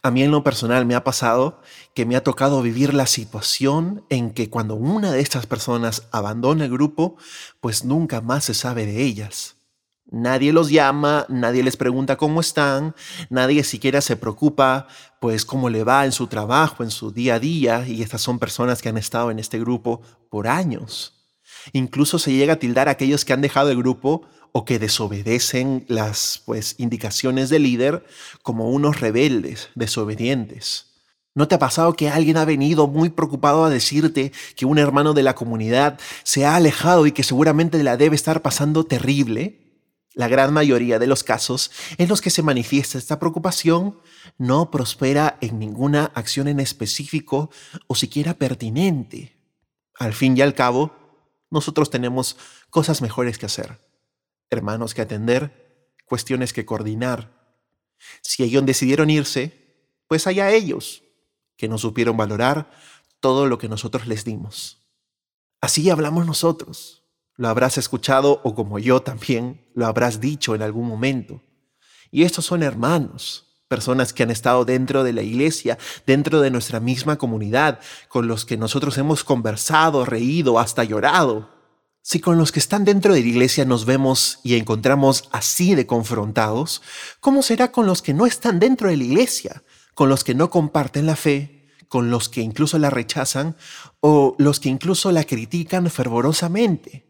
A 0.02 0.12
mí 0.12 0.24
en 0.24 0.32
lo 0.32 0.44
personal 0.44 0.86
me 0.86 0.96
ha 0.96 1.04
pasado 1.04 1.62
que 1.94 2.06
me 2.06 2.16
ha 2.16 2.24
tocado 2.24 2.62
vivir 2.62 2.94
la 2.94 3.08
situación 3.08 4.06
en 4.10 4.32
que 4.32 4.50
cuando 4.50 4.76
una 4.76 5.12
de 5.12 5.20
estas 5.20 5.46
personas 5.48 6.08
abandona 6.12 6.66
el 6.66 6.72
grupo, 6.72 7.18
pues 7.60 7.84
nunca 7.84 8.22
más 8.22 8.46
se 8.46 8.54
sabe 8.54 8.86
de 8.86 9.02
ellas. 9.04 9.58
Nadie 10.10 10.52
los 10.52 10.70
llama, 10.70 11.26
nadie 11.30 11.64
les 11.64 11.78
pregunta 11.78 12.18
cómo 12.18 12.42
están, 12.42 12.96
nadie 13.30 13.64
siquiera 13.64 14.02
se 14.02 14.18
preocupa 14.18 14.88
pues 15.22 15.46
cómo 15.46 15.70
le 15.70 15.86
va 15.86 16.04
en 16.04 16.12
su 16.12 16.28
trabajo, 16.28 16.84
en 16.84 16.92
su 16.92 17.12
día 17.12 17.36
a 17.36 17.40
día, 17.40 17.88
y 17.88 18.02
estas 18.02 18.22
son 18.22 18.38
personas 18.38 18.82
que 18.82 18.90
han 18.90 18.98
estado 18.98 19.32
en 19.32 19.40
este 19.40 19.58
grupo 19.58 20.02
por 20.30 20.50
años. 20.50 21.22
Incluso 21.72 22.20
se 22.20 22.34
llega 22.34 22.54
a 22.54 22.60
tildar 22.60 22.88
a 22.88 22.92
aquellos 22.92 23.24
que 23.24 23.34
han 23.34 23.42
dejado 23.42 23.70
el 23.70 23.78
grupo 23.78 24.24
o 24.52 24.66
que 24.66 24.80
desobedecen 24.80 25.86
las 25.88 26.42
pues, 26.46 26.76
indicaciones 26.78 27.50
del 27.50 27.64
líder 27.64 28.06
como 28.44 28.70
unos 28.70 29.00
rebeldes, 29.00 29.70
desobedientes. 29.76 30.88
¿No 31.34 31.48
te 31.48 31.56
ha 31.56 31.60
pasado 31.60 31.94
que 31.94 32.10
alguien 32.10 32.36
ha 32.36 32.44
venido 32.44 32.88
muy 32.88 33.10
preocupado 33.10 33.64
a 33.64 33.70
decirte 33.70 34.34
que 34.56 34.66
un 34.66 34.78
hermano 34.78 35.14
de 35.14 35.24
la 35.24 35.36
comunidad 35.36 35.98
se 36.24 36.46
ha 36.46 36.56
alejado 36.56 37.08
y 37.08 37.14
que 37.14 37.24
seguramente 37.24 37.82
la 37.84 37.96
debe 37.96 38.18
estar 38.18 38.42
pasando 38.42 38.84
terrible? 38.86 39.58
La 40.14 40.28
gran 40.28 40.52
mayoría 40.52 41.00
de 41.00 41.08
los 41.08 41.24
casos 41.24 41.72
en 41.98 42.10
los 42.10 42.20
que 42.20 42.32
se 42.32 42.44
manifiesta 42.44 42.98
esta 42.98 43.18
preocupación 43.18 43.98
no 44.38 44.70
prospera 44.72 45.38
en 45.40 45.58
ninguna 45.58 46.12
acción 46.16 46.50
en 46.50 46.60
específico 46.60 47.50
o 47.88 47.96
siquiera 47.96 48.34
pertinente. 48.34 49.38
Al 49.98 50.14
fin 50.14 50.36
y 50.36 50.42
al 50.42 50.54
cabo, 50.54 50.94
nosotros 51.50 51.90
tenemos 51.90 52.36
cosas 52.70 53.02
mejores 53.02 53.38
que 53.38 53.46
hacer 53.46 53.91
hermanos 54.52 54.94
que 54.94 55.02
atender, 55.02 55.96
cuestiones 56.06 56.52
que 56.54 56.66
coordinar. 56.66 57.32
Si 58.22 58.44
ellos 58.44 58.66
decidieron 58.66 59.10
irse, 59.10 59.88
pues 60.08 60.28
allá 60.28 60.52
ellos, 60.52 61.04
que 61.56 61.70
no 61.70 61.78
supieron 61.78 62.18
valorar 62.18 62.70
todo 63.22 63.48
lo 63.48 63.58
que 63.58 63.70
nosotros 63.70 64.08
les 64.08 64.26
dimos. 64.26 64.90
Así 65.62 65.90
hablamos 65.90 66.26
nosotros. 66.26 67.04
Lo 67.38 67.48
habrás 67.48 67.78
escuchado 67.78 68.42
o 68.44 68.54
como 68.54 68.78
yo 68.78 69.02
también 69.02 69.66
lo 69.74 69.86
habrás 69.86 70.20
dicho 70.20 70.54
en 70.54 70.62
algún 70.62 70.88
momento. 70.88 71.42
Y 72.12 72.24
estos 72.24 72.46
son 72.46 72.62
hermanos, 72.62 73.64
personas 73.70 74.12
que 74.12 74.24
han 74.24 74.32
estado 74.32 74.66
dentro 74.66 75.06
de 75.06 75.14
la 75.14 75.22
iglesia, 75.22 75.78
dentro 76.06 76.42
de 76.42 76.52
nuestra 76.52 76.82
misma 76.82 77.18
comunidad, 77.18 77.80
con 78.10 78.28
los 78.28 78.46
que 78.46 78.58
nosotros 78.58 78.98
hemos 78.98 79.24
conversado, 79.24 80.04
reído, 80.04 80.60
hasta 80.60 80.84
llorado. 80.84 81.61
Si 82.04 82.20
con 82.20 82.38
los 82.38 82.52
que 82.52 82.60
están 82.60 82.84
dentro 82.84 83.14
de 83.14 83.22
la 83.22 83.28
iglesia 83.28 83.64
nos 83.64 83.86
vemos 83.86 84.40
y 84.44 84.56
encontramos 84.56 85.30
así 85.32 85.76
de 85.76 85.86
confrontados, 85.86 86.82
¿cómo 87.20 87.44
será 87.44 87.72
con 87.72 87.86
los 87.86 88.02
que 88.02 88.14
no 88.14 88.26
están 88.26 88.60
dentro 88.60 88.90
de 88.90 88.98
la 88.98 89.04
iglesia, 89.04 89.64
con 89.94 90.10
los 90.10 90.24
que 90.24 90.34
no 90.34 90.50
comparten 90.50 91.06
la 91.06 91.16
fe, 91.16 91.70
con 91.88 92.10
los 92.10 92.28
que 92.28 92.42
incluso 92.42 92.80
la 92.80 92.90
rechazan 92.90 93.56
o 94.00 94.36
los 94.40 94.60
que 94.60 94.70
incluso 94.70 95.12
la 95.12 95.26
critican 95.26 95.90
fervorosamente? 95.92 97.06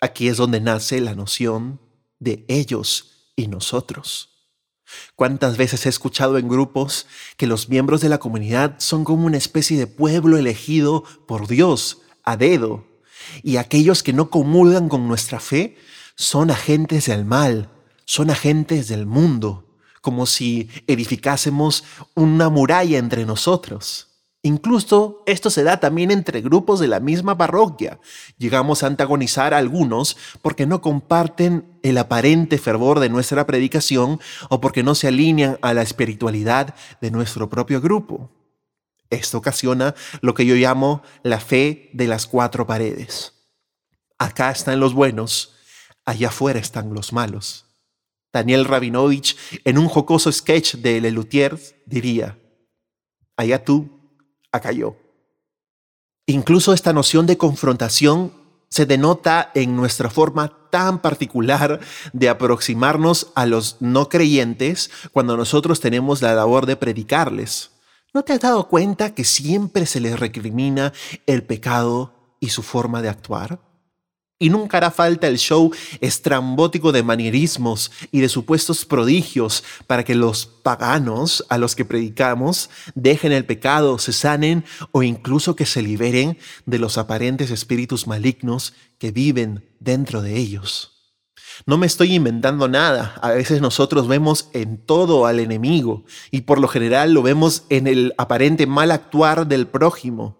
Aquí 0.00 0.28
es 0.28 0.36
donde 0.36 0.60
nace 0.60 1.00
la 1.00 1.16
noción 1.16 1.80
de 2.20 2.44
ellos 2.46 3.32
y 3.34 3.48
nosotros. 3.48 4.28
¿Cuántas 5.16 5.56
veces 5.56 5.84
he 5.86 5.88
escuchado 5.88 6.38
en 6.38 6.48
grupos 6.48 7.06
que 7.36 7.48
los 7.48 7.68
miembros 7.68 8.00
de 8.00 8.08
la 8.08 8.18
comunidad 8.18 8.76
son 8.78 9.02
como 9.02 9.26
una 9.26 9.38
especie 9.38 9.78
de 9.78 9.86
pueblo 9.88 10.36
elegido 10.36 11.02
por 11.26 11.48
Dios 11.48 12.02
a 12.22 12.36
dedo 12.36 12.91
y 13.42 13.56
aquellos 13.56 14.02
que 14.02 14.12
no 14.12 14.30
comulgan 14.30 14.88
con 14.88 15.08
nuestra 15.08 15.40
fe 15.40 15.76
son 16.14 16.50
agentes 16.50 17.06
del 17.06 17.24
mal, 17.24 17.70
son 18.04 18.30
agentes 18.30 18.88
del 18.88 19.06
mundo, 19.06 19.66
como 20.00 20.26
si 20.26 20.68
edificásemos 20.86 21.84
una 22.14 22.48
muralla 22.48 22.98
entre 22.98 23.24
nosotros. 23.24 24.08
Incluso 24.44 25.22
esto 25.26 25.50
se 25.50 25.62
da 25.62 25.78
también 25.78 26.10
entre 26.10 26.40
grupos 26.40 26.80
de 26.80 26.88
la 26.88 26.98
misma 26.98 27.38
parroquia. 27.38 28.00
Llegamos 28.38 28.82
a 28.82 28.88
antagonizar 28.88 29.54
a 29.54 29.58
algunos 29.58 30.16
porque 30.42 30.66
no 30.66 30.82
comparten 30.82 31.78
el 31.84 31.96
aparente 31.96 32.58
fervor 32.58 32.98
de 32.98 33.08
nuestra 33.08 33.46
predicación 33.46 34.20
o 34.48 34.60
porque 34.60 34.82
no 34.82 34.96
se 34.96 35.06
alinean 35.06 35.58
a 35.62 35.74
la 35.74 35.82
espiritualidad 35.82 36.74
de 37.00 37.12
nuestro 37.12 37.48
propio 37.48 37.80
grupo. 37.80 38.30
Esto 39.12 39.36
ocasiona 39.36 39.94
lo 40.22 40.32
que 40.32 40.46
yo 40.46 40.54
llamo 40.54 41.02
la 41.22 41.38
fe 41.38 41.90
de 41.92 42.08
las 42.08 42.26
cuatro 42.26 42.66
paredes. 42.66 43.34
Acá 44.18 44.50
están 44.50 44.80
los 44.80 44.94
buenos, 44.94 45.54
allá 46.06 46.28
afuera 46.28 46.58
están 46.58 46.94
los 46.94 47.12
malos. 47.12 47.66
Daniel 48.32 48.64
Rabinovich, 48.64 49.36
en 49.64 49.76
un 49.76 49.88
jocoso 49.88 50.32
sketch 50.32 50.76
de 50.76 51.02
Lelutier, 51.02 51.58
diría, 51.84 52.38
allá 53.36 53.62
tú, 53.62 53.90
acá 54.50 54.72
yo. 54.72 54.96
Incluso 56.24 56.72
esta 56.72 56.94
noción 56.94 57.26
de 57.26 57.36
confrontación 57.36 58.32
se 58.70 58.86
denota 58.86 59.50
en 59.54 59.76
nuestra 59.76 60.08
forma 60.08 60.70
tan 60.70 61.02
particular 61.02 61.80
de 62.14 62.30
aproximarnos 62.30 63.30
a 63.34 63.44
los 63.44 63.76
no 63.80 64.08
creyentes 64.08 64.90
cuando 65.12 65.36
nosotros 65.36 65.80
tenemos 65.80 66.22
la 66.22 66.34
labor 66.34 66.64
de 66.64 66.76
predicarles. 66.76 67.71
¿No 68.14 68.24
te 68.24 68.34
has 68.34 68.40
dado 68.40 68.68
cuenta 68.68 69.14
que 69.14 69.24
siempre 69.24 69.86
se 69.86 69.98
les 69.98 70.20
recrimina 70.20 70.92
el 71.26 71.44
pecado 71.44 72.36
y 72.40 72.50
su 72.50 72.62
forma 72.62 73.00
de 73.00 73.08
actuar? 73.08 73.58
Y 74.38 74.50
nunca 74.50 74.76
hará 74.76 74.90
falta 74.90 75.28
el 75.28 75.38
show 75.38 75.72
estrambótico 76.02 76.92
de 76.92 77.02
manierismos 77.02 77.90
y 78.10 78.20
de 78.20 78.28
supuestos 78.28 78.84
prodigios 78.84 79.64
para 79.86 80.04
que 80.04 80.14
los 80.14 80.44
paganos 80.44 81.46
a 81.48 81.56
los 81.56 81.74
que 81.74 81.86
predicamos 81.86 82.68
dejen 82.94 83.32
el 83.32 83.46
pecado, 83.46 83.98
se 83.98 84.12
sanen 84.12 84.66
o 84.90 85.02
incluso 85.02 85.56
que 85.56 85.64
se 85.64 85.80
liberen 85.80 86.36
de 86.66 86.78
los 86.78 86.98
aparentes 86.98 87.50
espíritus 87.50 88.06
malignos 88.06 88.74
que 88.98 89.10
viven 89.10 89.64
dentro 89.80 90.20
de 90.20 90.36
ellos. 90.36 90.91
No 91.66 91.78
me 91.78 91.86
estoy 91.86 92.14
inventando 92.14 92.68
nada. 92.68 93.14
A 93.22 93.30
veces 93.30 93.60
nosotros 93.60 94.08
vemos 94.08 94.48
en 94.52 94.78
todo 94.78 95.26
al 95.26 95.40
enemigo 95.40 96.04
y 96.30 96.42
por 96.42 96.60
lo 96.60 96.68
general 96.68 97.12
lo 97.12 97.22
vemos 97.22 97.64
en 97.68 97.86
el 97.86 98.14
aparente 98.18 98.66
mal 98.66 98.90
actuar 98.90 99.46
del 99.46 99.66
prójimo. 99.66 100.38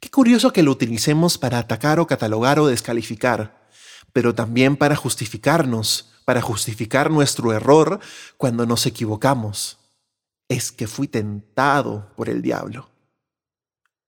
Qué 0.00 0.10
curioso 0.10 0.52
que 0.52 0.62
lo 0.62 0.72
utilicemos 0.72 1.38
para 1.38 1.58
atacar 1.58 2.00
o 2.00 2.06
catalogar 2.06 2.58
o 2.58 2.66
descalificar, 2.66 3.68
pero 4.12 4.34
también 4.34 4.76
para 4.76 4.96
justificarnos, 4.96 6.12
para 6.24 6.42
justificar 6.42 7.10
nuestro 7.10 7.52
error 7.52 8.00
cuando 8.36 8.66
nos 8.66 8.86
equivocamos. 8.86 9.78
Es 10.48 10.70
que 10.70 10.86
fui 10.86 11.08
tentado 11.08 12.12
por 12.16 12.28
el 12.28 12.42
diablo. 12.42 12.90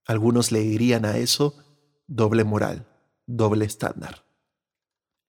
Algunos 0.06 0.52
le 0.52 0.61
dirían 0.61 1.04
a 1.04 1.16
eso 1.18 1.54
doble 2.06 2.44
moral, 2.44 2.87
doble 3.26 3.64
estándar. 3.64 4.27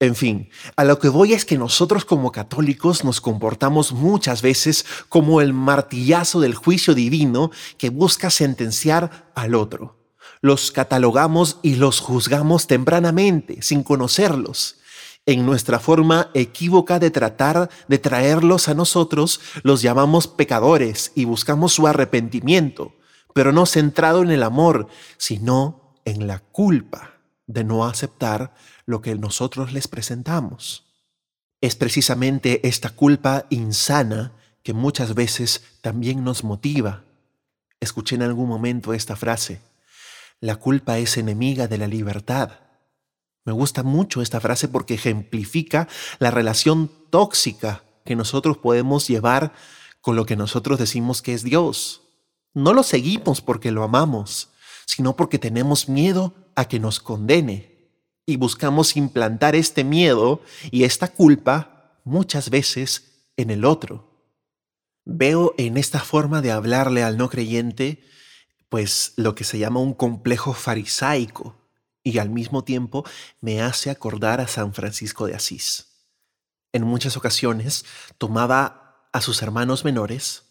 En 0.01 0.15
fin, 0.15 0.49
a 0.77 0.85
lo 0.85 0.97
que 0.97 1.09
voy 1.09 1.33
es 1.33 1.43
que 1.43 1.57
nosotros 1.57 2.05
como 2.05 2.31
católicos 2.31 3.03
nos 3.03 3.19
comportamos 3.19 3.91
muchas 3.91 4.41
veces 4.41 4.85
como 5.09 5.41
el 5.41 5.51
martillazo 5.51 6.39
del 6.39 6.55
juicio 6.55 6.95
divino 6.95 7.51
que 7.77 7.89
busca 7.89 8.29
sentenciar 8.29 9.29
al 9.35 9.55
otro. 9.55 9.97
Los 10.39 10.71
catalogamos 10.71 11.59
y 11.63 11.75
los 11.75 11.99
juzgamos 11.99 12.65
tempranamente, 12.65 13.61
sin 13.61 13.83
conocerlos. 13.83 14.77
En 15.25 15.45
nuestra 15.45 15.79
forma 15.79 16.31
equívoca 16.33 16.97
de 16.97 17.11
tratar 17.11 17.69
de 17.89 17.97
traerlos 17.97 18.69
a 18.69 18.75
nosotros, 18.75 19.41
los 19.63 19.81
llamamos 19.81 20.27
pecadores 20.27 21.11
y 21.13 21.25
buscamos 21.25 21.73
su 21.73 21.87
arrepentimiento, 21.87 22.95
pero 23.33 23.51
no 23.51 23.65
centrado 23.65 24.23
en 24.23 24.31
el 24.31 24.43
amor, 24.43 24.87
sino 25.17 25.93
en 26.05 26.25
la 26.25 26.39
culpa 26.39 27.18
de 27.49 27.63
no 27.63 27.83
aceptar 27.85 28.53
lo 28.85 29.01
que 29.01 29.15
nosotros 29.15 29.73
les 29.73 29.87
presentamos. 29.87 30.85
Es 31.61 31.75
precisamente 31.75 32.65
esta 32.67 32.91
culpa 32.91 33.47
insana 33.49 34.33
que 34.61 34.73
muchas 34.73 35.15
veces 35.15 35.63
también 35.81 36.23
nos 36.23 36.43
motiva. 36.43 37.03
Escuché 37.79 38.15
en 38.15 38.21
algún 38.21 38.47
momento 38.47 38.93
esta 38.93 39.15
frase, 39.15 39.61
la 40.39 40.57
culpa 40.57 40.99
es 40.99 41.17
enemiga 41.17 41.67
de 41.67 41.79
la 41.79 41.87
libertad. 41.87 42.51
Me 43.45 43.51
gusta 43.51 43.81
mucho 43.81 44.21
esta 44.21 44.39
frase 44.39 44.67
porque 44.67 44.93
ejemplifica 44.93 45.87
la 46.19 46.29
relación 46.29 46.91
tóxica 47.09 47.83
que 48.05 48.15
nosotros 48.15 48.57
podemos 48.57 49.07
llevar 49.07 49.53
con 50.01 50.15
lo 50.15 50.27
que 50.27 50.35
nosotros 50.35 50.77
decimos 50.77 51.23
que 51.23 51.33
es 51.33 51.43
Dios. 51.43 52.01
No 52.53 52.73
lo 52.73 52.83
seguimos 52.83 53.41
porque 53.41 53.71
lo 53.71 53.83
amamos, 53.83 54.49
sino 54.85 55.15
porque 55.15 55.39
tenemos 55.39 55.89
miedo 55.89 56.33
a 56.59 56.67
que 56.67 56.77
nos 56.77 56.99
condene 56.99 57.93
y 58.25 58.35
buscamos 58.35 58.97
implantar 58.97 59.55
este 59.55 59.85
miedo 59.85 60.41
y 60.71 60.83
esta 60.83 61.07
culpa 61.07 62.01
muchas 62.03 62.49
veces 62.49 63.31
en 63.37 63.49
el 63.49 63.63
otro. 63.63 64.27
Veo 65.05 65.55
en 65.57 65.77
esta 65.77 66.01
forma 66.01 66.41
de 66.41 66.51
hablarle 66.51 67.01
al 67.01 67.17
no 67.17 67.29
creyente 67.29 68.03
pues 68.67 69.13
lo 69.15 69.35
que 69.35 69.45
se 69.45 69.57
llama 69.57 69.79
un 69.79 69.93
complejo 69.93 70.53
farisaico 70.53 71.55
y 72.03 72.17
al 72.17 72.29
mismo 72.29 72.65
tiempo 72.65 73.05
me 73.39 73.61
hace 73.61 73.89
acordar 73.89 74.41
a 74.41 74.47
San 74.49 74.73
Francisco 74.73 75.27
de 75.27 75.35
Asís. 75.35 75.87
En 76.73 76.83
muchas 76.83 77.15
ocasiones 77.15 77.85
tomaba 78.17 79.07
a 79.13 79.21
sus 79.21 79.41
hermanos 79.41 79.85
menores 79.85 80.43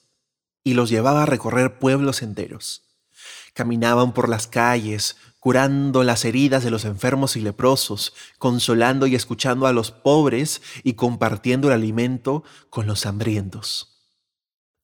y 0.64 0.72
los 0.72 0.88
llevaba 0.88 1.24
a 1.24 1.26
recorrer 1.26 1.78
pueblos 1.78 2.22
enteros. 2.22 2.88
Caminaban 3.52 4.14
por 4.14 4.28
las 4.28 4.46
calles, 4.46 5.16
curando 5.40 6.02
las 6.04 6.24
heridas 6.24 6.64
de 6.64 6.70
los 6.70 6.84
enfermos 6.84 7.36
y 7.36 7.40
leprosos, 7.40 8.14
consolando 8.38 9.06
y 9.06 9.14
escuchando 9.14 9.66
a 9.66 9.72
los 9.72 9.90
pobres 9.90 10.62
y 10.82 10.94
compartiendo 10.94 11.68
el 11.68 11.74
alimento 11.74 12.44
con 12.70 12.86
los 12.86 13.06
hambrientos. 13.06 13.98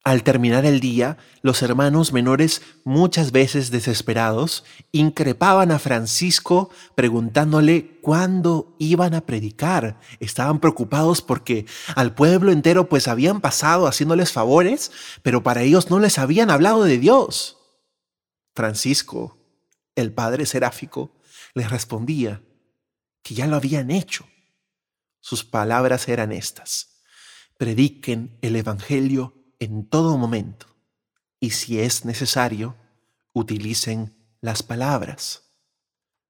Al 0.05 0.23
terminar 0.23 0.67
el 0.67 0.81
día, 0.81 1.17
los 1.41 1.63
hermanos 1.63 2.13
menores, 2.13 2.61
muchas 2.85 3.33
veces 3.33 3.71
desesperados, 3.71 4.65
increpaban 4.93 5.71
a 5.71 5.79
Francisco 5.79 6.69
preguntándole 6.95 7.99
cuándo 8.03 8.77
iban 8.79 9.15
a 9.15 9.23
predicar. 9.23 9.99
Estaban 10.21 10.61
preocupados 10.61 11.23
porque 11.23 11.65
al 11.97 12.15
pueblo 12.15 12.53
entero 12.53 12.91
pues 12.91 13.09
habían 13.09 13.41
pasado 13.41 13.87
haciéndoles 13.87 14.31
favores, 14.31 14.93
pero 15.23 15.43
para 15.43 15.63
ellos 15.63 15.89
no 15.89 15.99
les 15.99 16.19
habían 16.19 16.51
hablado 16.51 16.85
de 16.85 16.99
Dios. 16.99 17.57
Francisco, 18.55 19.39
el 19.97 20.13
padre 20.13 20.47
seráfico 20.47 21.13
les 21.55 21.71
respondía 21.71 22.43
que 23.23 23.35
ya 23.35 23.47
lo 23.47 23.57
habían 23.57 23.91
hecho. 23.91 24.27
Sus 25.21 25.45
palabras 25.45 26.09
eran 26.09 26.33
estas. 26.33 27.03
Prediquen 27.57 28.37
el 28.43 28.57
Evangelio 28.57 29.35
en 29.59 29.89
todo 29.89 30.19
momento 30.19 30.67
y 31.41 31.51
si 31.51 31.79
es 31.79 32.05
necesario, 32.05 32.77
utilicen 33.33 34.15
las 34.41 34.63
palabras. 34.63 35.43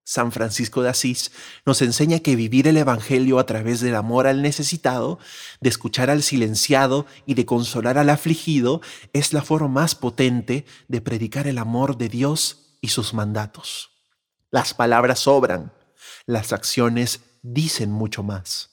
San 0.04 0.32
Francisco 0.32 0.82
de 0.82 0.90
Asís 0.90 1.32
nos 1.64 1.80
enseña 1.80 2.18
que 2.18 2.36
vivir 2.36 2.68
el 2.68 2.76
Evangelio 2.76 3.38
a 3.38 3.46
través 3.46 3.80
del 3.80 3.94
amor 3.94 4.26
al 4.26 4.42
necesitado, 4.42 5.18
de 5.60 5.70
escuchar 5.70 6.10
al 6.10 6.22
silenciado 6.22 7.06
y 7.26 7.34
de 7.34 7.46
consolar 7.46 7.96
al 7.96 8.10
afligido 8.10 8.82
es 9.12 9.32
la 9.32 9.40
forma 9.40 9.68
más 9.68 9.94
potente 9.94 10.66
de 10.88 11.00
predicar 11.00 11.46
el 11.46 11.58
amor 11.58 11.96
de 11.96 12.10
Dios 12.10 12.63
y 12.84 12.88
sus 12.88 13.14
mandatos. 13.14 13.92
Las 14.50 14.74
palabras 14.74 15.20
sobran, 15.20 15.72
las 16.26 16.52
acciones 16.52 17.20
dicen 17.40 17.90
mucho 17.90 18.22
más. 18.22 18.68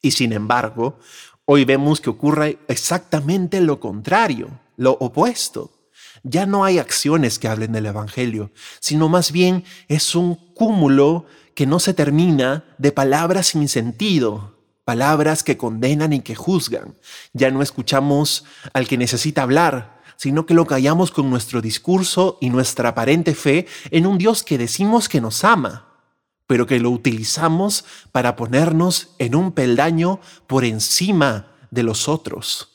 Y 0.00 0.12
sin 0.12 0.32
embargo, 0.32 0.98
hoy 1.44 1.66
vemos 1.66 2.00
que 2.00 2.08
ocurre 2.08 2.58
exactamente 2.68 3.60
lo 3.60 3.80
contrario, 3.80 4.48
lo 4.78 4.92
opuesto. 4.92 5.90
Ya 6.22 6.46
no 6.46 6.64
hay 6.64 6.78
acciones 6.78 7.38
que 7.38 7.48
hablen 7.48 7.72
del 7.72 7.84
Evangelio, 7.84 8.50
sino 8.80 9.10
más 9.10 9.30
bien 9.30 9.64
es 9.88 10.14
un 10.14 10.34
cúmulo 10.54 11.26
que 11.54 11.66
no 11.66 11.80
se 11.80 11.92
termina 11.92 12.64
de 12.78 12.92
palabras 12.92 13.48
sin 13.48 13.68
sentido, 13.68 14.56
palabras 14.86 15.42
que 15.42 15.58
condenan 15.58 16.14
y 16.14 16.20
que 16.20 16.34
juzgan. 16.34 16.94
Ya 17.34 17.50
no 17.50 17.60
escuchamos 17.60 18.46
al 18.72 18.88
que 18.88 18.96
necesita 18.96 19.42
hablar, 19.42 19.95
sino 20.16 20.46
que 20.46 20.54
lo 20.54 20.66
callamos 20.66 21.10
con 21.10 21.30
nuestro 21.30 21.60
discurso 21.60 22.38
y 22.40 22.50
nuestra 22.50 22.90
aparente 22.90 23.34
fe 23.34 23.66
en 23.90 24.06
un 24.06 24.18
Dios 24.18 24.42
que 24.42 24.58
decimos 24.58 25.08
que 25.08 25.20
nos 25.20 25.44
ama, 25.44 25.86
pero 26.46 26.66
que 26.66 26.80
lo 26.80 26.90
utilizamos 26.90 27.84
para 28.12 28.36
ponernos 28.36 29.14
en 29.18 29.34
un 29.34 29.52
peldaño 29.52 30.20
por 30.46 30.64
encima 30.64 31.52
de 31.70 31.82
los 31.82 32.08
otros. 32.08 32.68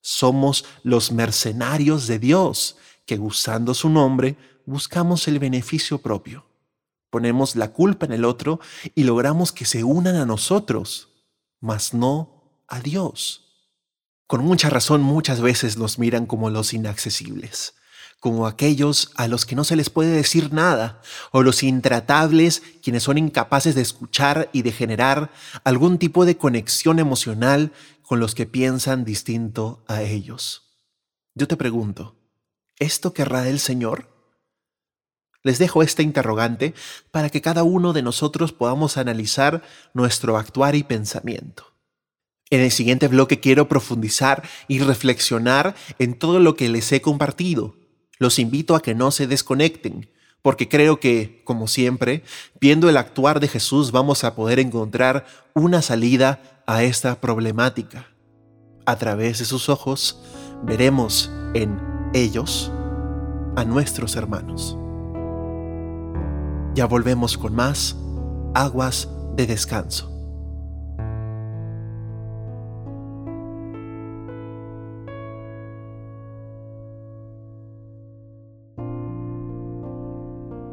Somos 0.00 0.64
los 0.82 1.12
mercenarios 1.12 2.06
de 2.06 2.18
Dios 2.18 2.76
que 3.04 3.18
usando 3.18 3.74
su 3.74 3.88
nombre 3.88 4.36
buscamos 4.64 5.28
el 5.28 5.38
beneficio 5.38 5.98
propio. 5.98 6.44
Ponemos 7.10 7.56
la 7.56 7.72
culpa 7.72 8.06
en 8.06 8.12
el 8.12 8.24
otro 8.24 8.60
y 8.94 9.04
logramos 9.04 9.50
que 9.50 9.64
se 9.64 9.82
unan 9.82 10.16
a 10.16 10.26
nosotros, 10.26 11.08
mas 11.60 11.94
no 11.94 12.62
a 12.68 12.80
Dios. 12.80 13.47
Con 14.28 14.44
mucha 14.44 14.68
razón 14.68 15.00
muchas 15.00 15.40
veces 15.40 15.78
nos 15.78 15.98
miran 15.98 16.26
como 16.26 16.50
los 16.50 16.74
inaccesibles, 16.74 17.72
como 18.20 18.46
aquellos 18.46 19.10
a 19.16 19.26
los 19.26 19.46
que 19.46 19.56
no 19.56 19.64
se 19.64 19.74
les 19.74 19.88
puede 19.88 20.10
decir 20.10 20.52
nada, 20.52 21.00
o 21.32 21.42
los 21.42 21.62
intratables 21.62 22.62
quienes 22.82 23.04
son 23.04 23.16
incapaces 23.16 23.74
de 23.74 23.80
escuchar 23.80 24.50
y 24.52 24.60
de 24.60 24.72
generar 24.72 25.30
algún 25.64 25.96
tipo 25.96 26.26
de 26.26 26.36
conexión 26.36 26.98
emocional 26.98 27.72
con 28.02 28.20
los 28.20 28.34
que 28.34 28.44
piensan 28.44 29.06
distinto 29.06 29.82
a 29.88 30.02
ellos. 30.02 30.76
Yo 31.34 31.48
te 31.48 31.56
pregunto, 31.56 32.14
¿esto 32.78 33.14
querrá 33.14 33.48
el 33.48 33.58
Señor? 33.58 34.10
Les 35.42 35.58
dejo 35.58 35.82
este 35.82 36.02
interrogante 36.02 36.74
para 37.10 37.30
que 37.30 37.40
cada 37.40 37.62
uno 37.62 37.94
de 37.94 38.02
nosotros 38.02 38.52
podamos 38.52 38.98
analizar 38.98 39.62
nuestro 39.94 40.36
actuar 40.36 40.74
y 40.74 40.82
pensamiento. 40.82 41.67
En 42.50 42.60
el 42.60 42.70
siguiente 42.70 43.08
bloque 43.08 43.40
quiero 43.40 43.68
profundizar 43.68 44.42
y 44.68 44.78
reflexionar 44.78 45.74
en 45.98 46.14
todo 46.14 46.40
lo 46.40 46.54
que 46.54 46.68
les 46.68 46.90
he 46.92 47.02
compartido. 47.02 47.76
Los 48.18 48.38
invito 48.38 48.74
a 48.74 48.80
que 48.80 48.94
no 48.94 49.10
se 49.10 49.26
desconecten, 49.26 50.10
porque 50.40 50.68
creo 50.68 50.98
que, 50.98 51.42
como 51.44 51.68
siempre, 51.68 52.22
viendo 52.60 52.88
el 52.88 52.96
actuar 52.96 53.40
de 53.40 53.48
Jesús 53.48 53.92
vamos 53.92 54.24
a 54.24 54.34
poder 54.34 54.60
encontrar 54.60 55.26
una 55.54 55.82
salida 55.82 56.62
a 56.66 56.82
esta 56.82 57.20
problemática. 57.20 58.08
A 58.86 58.96
través 58.96 59.40
de 59.40 59.44
sus 59.44 59.68
ojos 59.68 60.22
veremos 60.62 61.30
en 61.54 61.78
ellos 62.14 62.72
a 63.56 63.64
nuestros 63.64 64.16
hermanos. 64.16 64.76
Ya 66.74 66.86
volvemos 66.86 67.36
con 67.36 67.54
más 67.54 67.96
aguas 68.54 69.08
de 69.36 69.46
descanso. 69.46 70.17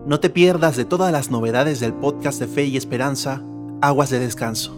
No 0.06 0.20
te 0.20 0.30
pierdas 0.30 0.76
de 0.76 0.86
todas 0.86 1.12
las 1.12 1.32
novedades 1.32 1.80
del 1.80 1.92
podcast 1.92 2.40
de 2.40 2.46
Fe 2.46 2.66
y 2.66 2.78
Esperanza, 2.78 3.42
Aguas 3.82 4.12
de 4.12 4.20
Descanso. 4.20 4.78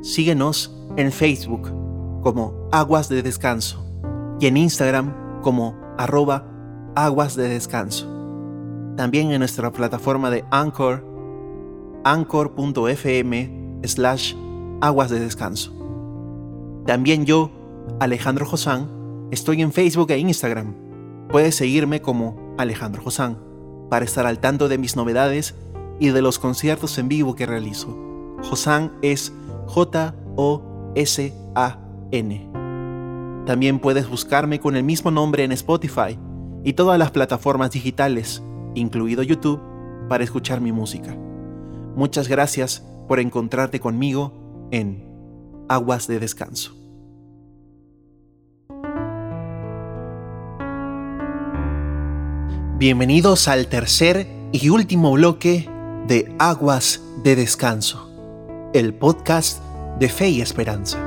Síguenos 0.00 0.74
en 0.96 1.12
Facebook 1.12 1.70
como 2.22 2.66
Aguas 2.72 3.10
de 3.10 3.22
Descanso 3.22 3.84
y 4.40 4.46
en 4.46 4.56
Instagram 4.56 5.42
como 5.42 5.78
arroba 5.98 6.48
Aguas 6.94 7.36
de 7.36 7.50
Descanso. 7.50 8.06
También 8.96 9.30
en 9.30 9.40
nuestra 9.40 9.70
plataforma 9.72 10.30
de 10.30 10.42
Anchor, 10.50 11.04
anchor.fm 12.04 13.80
slash 13.84 14.34
Aguas 14.80 15.10
de 15.10 15.20
Descanso. 15.20 15.74
También 16.86 17.26
yo, 17.26 17.50
Alejandro 18.00 18.46
Josán, 18.46 18.88
estoy 19.30 19.60
en 19.60 19.72
Facebook 19.72 20.10
e 20.12 20.18
Instagram. 20.18 20.74
Puedes 21.28 21.56
seguirme 21.56 22.00
como 22.00 22.54
Alejandro 22.56 23.02
Josán 23.02 23.45
para 23.88 24.04
estar 24.04 24.26
al 24.26 24.38
tanto 24.38 24.68
de 24.68 24.78
mis 24.78 24.96
novedades 24.96 25.54
y 25.98 26.08
de 26.10 26.22
los 26.22 26.38
conciertos 26.38 26.98
en 26.98 27.08
vivo 27.08 27.34
que 27.34 27.46
realizo. 27.46 27.96
Josan 28.42 28.92
es 29.02 29.32
J-O-S-A-N. 29.66 30.16
También 33.46 33.78
puedes 33.78 34.08
buscarme 34.08 34.60
con 34.60 34.76
el 34.76 34.82
mismo 34.84 35.10
nombre 35.10 35.44
en 35.44 35.52
Spotify 35.52 36.18
y 36.64 36.72
todas 36.72 36.98
las 36.98 37.12
plataformas 37.12 37.70
digitales, 37.70 38.42
incluido 38.74 39.22
YouTube, 39.22 39.60
para 40.08 40.24
escuchar 40.24 40.60
mi 40.60 40.72
música. 40.72 41.16
Muchas 41.94 42.28
gracias 42.28 42.84
por 43.08 43.20
encontrarte 43.20 43.80
conmigo 43.80 44.68
en 44.70 45.04
Aguas 45.68 46.06
de 46.06 46.18
Descanso. 46.18 46.75
Bienvenidos 52.78 53.48
al 53.48 53.68
tercer 53.68 54.26
y 54.52 54.68
último 54.68 55.12
bloque 55.12 55.66
de 56.06 56.30
Aguas 56.38 57.00
de 57.24 57.34
Descanso, 57.34 58.10
el 58.74 58.92
podcast 58.92 59.62
de 59.98 60.10
fe 60.10 60.28
y 60.28 60.42
esperanza. 60.42 60.98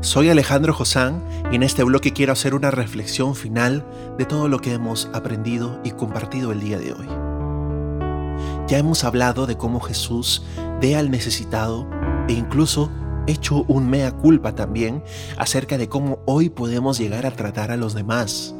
Soy 0.00 0.30
Alejandro 0.30 0.72
Josán 0.72 1.22
y 1.52 1.56
en 1.56 1.62
este 1.62 1.84
bloque 1.84 2.14
quiero 2.14 2.32
hacer 2.32 2.54
una 2.54 2.70
reflexión 2.70 3.34
final 3.34 3.84
de 4.16 4.24
todo 4.24 4.48
lo 4.48 4.60
que 4.60 4.72
hemos 4.72 5.10
aprendido 5.12 5.78
y 5.84 5.90
compartido 5.90 6.52
el 6.52 6.60
día 6.60 6.78
de 6.78 6.94
hoy. 6.94 7.06
Ya 8.66 8.78
hemos 8.78 9.04
hablado 9.04 9.46
de 9.46 9.58
cómo 9.58 9.78
Jesús 9.78 10.42
ve 10.80 10.96
al 10.96 11.10
necesitado 11.10 11.86
e 12.30 12.32
incluso 12.32 12.90
hecho 13.26 13.66
un 13.68 13.90
mea 13.90 14.10
culpa 14.10 14.54
también 14.54 15.04
acerca 15.36 15.76
de 15.76 15.90
cómo 15.90 16.20
hoy 16.24 16.48
podemos 16.48 16.98
llegar 16.98 17.26
a 17.26 17.30
tratar 17.32 17.72
a 17.72 17.76
los 17.76 17.92
demás. 17.92 18.54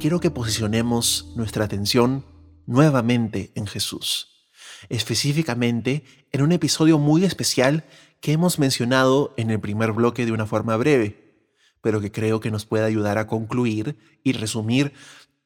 Quiero 0.00 0.20
que 0.20 0.30
posicionemos 0.30 1.32
nuestra 1.34 1.64
atención 1.64 2.24
nuevamente 2.66 3.52
en 3.54 3.66
Jesús, 3.66 4.48
específicamente 4.88 6.04
en 6.30 6.42
un 6.42 6.52
episodio 6.52 6.98
muy 6.98 7.24
especial 7.24 7.84
que 8.20 8.32
hemos 8.32 8.58
mencionado 8.58 9.32
en 9.36 9.50
el 9.50 9.60
primer 9.60 9.92
bloque 9.92 10.26
de 10.26 10.32
una 10.32 10.46
forma 10.46 10.76
breve, 10.76 11.46
pero 11.80 12.00
que 12.00 12.12
creo 12.12 12.40
que 12.40 12.50
nos 12.50 12.66
puede 12.66 12.84
ayudar 12.84 13.18
a 13.18 13.26
concluir 13.26 13.98
y 14.22 14.32
resumir 14.32 14.92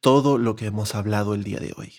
todo 0.01 0.39
lo 0.39 0.57
que 0.57 0.67
hemos 0.67 0.95
hablado 0.95 1.35
el 1.35 1.45
día 1.45 1.59
de 1.59 1.75
hoy. 1.77 1.93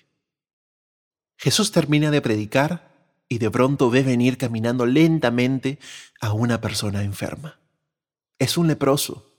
Jesús 1.38 1.72
termina 1.72 2.12
de 2.12 2.22
predicar 2.22 3.16
y 3.30 3.38
de 3.38 3.52
pronto 3.52 3.90
ve 3.90 4.04
venir 4.04 4.38
caminando 4.38 4.86
lentamente 4.86 5.80
a 6.20 6.34
una 6.34 6.60
persona 6.60 7.04
enferma. 7.04 7.60
Es 8.40 8.58
un 8.58 8.68
leproso, 8.68 9.34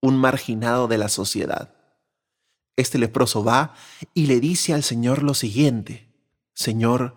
un 0.00 0.16
marginado 0.16 0.88
de 0.88 0.98
la 0.98 1.08
sociedad. 1.08 1.81
Este 2.76 2.98
leproso 2.98 3.44
va 3.44 3.74
y 4.14 4.26
le 4.26 4.40
dice 4.40 4.72
al 4.72 4.82
Señor 4.82 5.22
lo 5.22 5.34
siguiente, 5.34 6.08
Señor, 6.54 7.16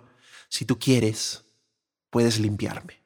si 0.49 0.65
tú 0.65 0.79
quieres, 0.79 1.45
puedes 2.09 2.39
limpiarme. 2.39 3.01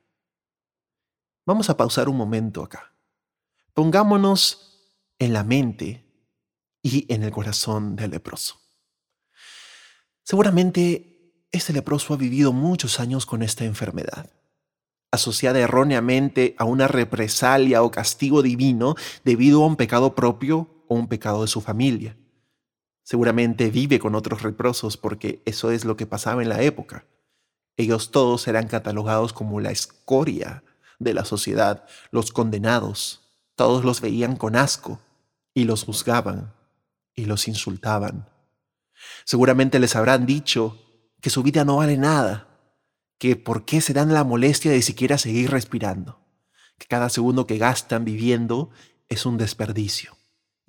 Vamos 1.45 1.69
a 1.69 1.77
pausar 1.77 2.09
un 2.09 2.17
momento 2.17 2.63
acá. 2.63 2.93
Pongámonos 3.73 4.69
en 5.17 5.33
la 5.33 5.43
mente 5.43 6.05
y 6.81 7.11
en 7.13 7.23
el 7.23 7.31
corazón 7.31 7.95
del 7.95 8.11
leproso. 8.11 8.59
Seguramente 10.23 11.09
este 11.51 11.73
leproso 11.73 12.13
ha 12.13 12.17
vivido 12.17 12.53
muchos 12.53 12.99
años 12.99 13.25
con 13.25 13.41
esta 13.41 13.65
enfermedad, 13.65 14.29
asociada 15.11 15.59
erróneamente 15.59 16.55
a 16.59 16.65
una 16.65 16.87
represalia 16.87 17.81
o 17.81 17.89
castigo 17.89 18.43
divino 18.43 18.95
debido 19.23 19.63
a 19.63 19.67
un 19.67 19.75
pecado 19.75 20.13
propio 20.13 20.83
o 20.87 20.95
un 20.95 21.07
pecado 21.07 21.41
de 21.41 21.47
su 21.47 21.61
familia. 21.61 22.15
Seguramente 23.09 23.71
vive 23.71 23.97
con 23.97 24.13
otros 24.13 24.43
leprosos 24.43 24.95
porque 24.95 25.41
eso 25.45 25.71
es 25.71 25.83
lo 25.83 25.97
que 25.97 26.05
pasaba 26.05 26.43
en 26.43 26.49
la 26.49 26.61
época. 26.61 27.07
Ellos 27.75 28.11
todos 28.11 28.47
eran 28.47 28.67
catalogados 28.67 29.33
como 29.33 29.59
la 29.61 29.71
escoria 29.71 30.63
de 30.99 31.15
la 31.15 31.25
sociedad, 31.25 31.87
los 32.11 32.31
condenados, 32.31 33.27
todos 33.55 33.83
los 33.83 33.99
veían 33.99 34.35
con 34.35 34.55
asco 34.55 34.99
y 35.55 35.63
los 35.63 35.85
juzgaban 35.85 36.53
y 37.15 37.25
los 37.25 37.47
insultaban. 37.47 38.29
Seguramente 39.25 39.79
les 39.79 39.95
habrán 39.95 40.27
dicho 40.27 40.77
que 41.19 41.31
su 41.31 41.41
vida 41.41 41.65
no 41.65 41.77
vale 41.77 41.97
nada, 41.97 42.47
que 43.17 43.35
por 43.35 43.65
qué 43.65 43.81
se 43.81 43.93
dan 43.93 44.13
la 44.13 44.23
molestia 44.23 44.69
de 44.69 44.83
siquiera 44.83 45.17
seguir 45.17 45.49
respirando, 45.49 46.19
que 46.77 46.85
cada 46.85 47.09
segundo 47.09 47.47
que 47.47 47.57
gastan 47.57 48.05
viviendo 48.05 48.69
es 49.07 49.25
un 49.25 49.39
desperdicio 49.39 50.18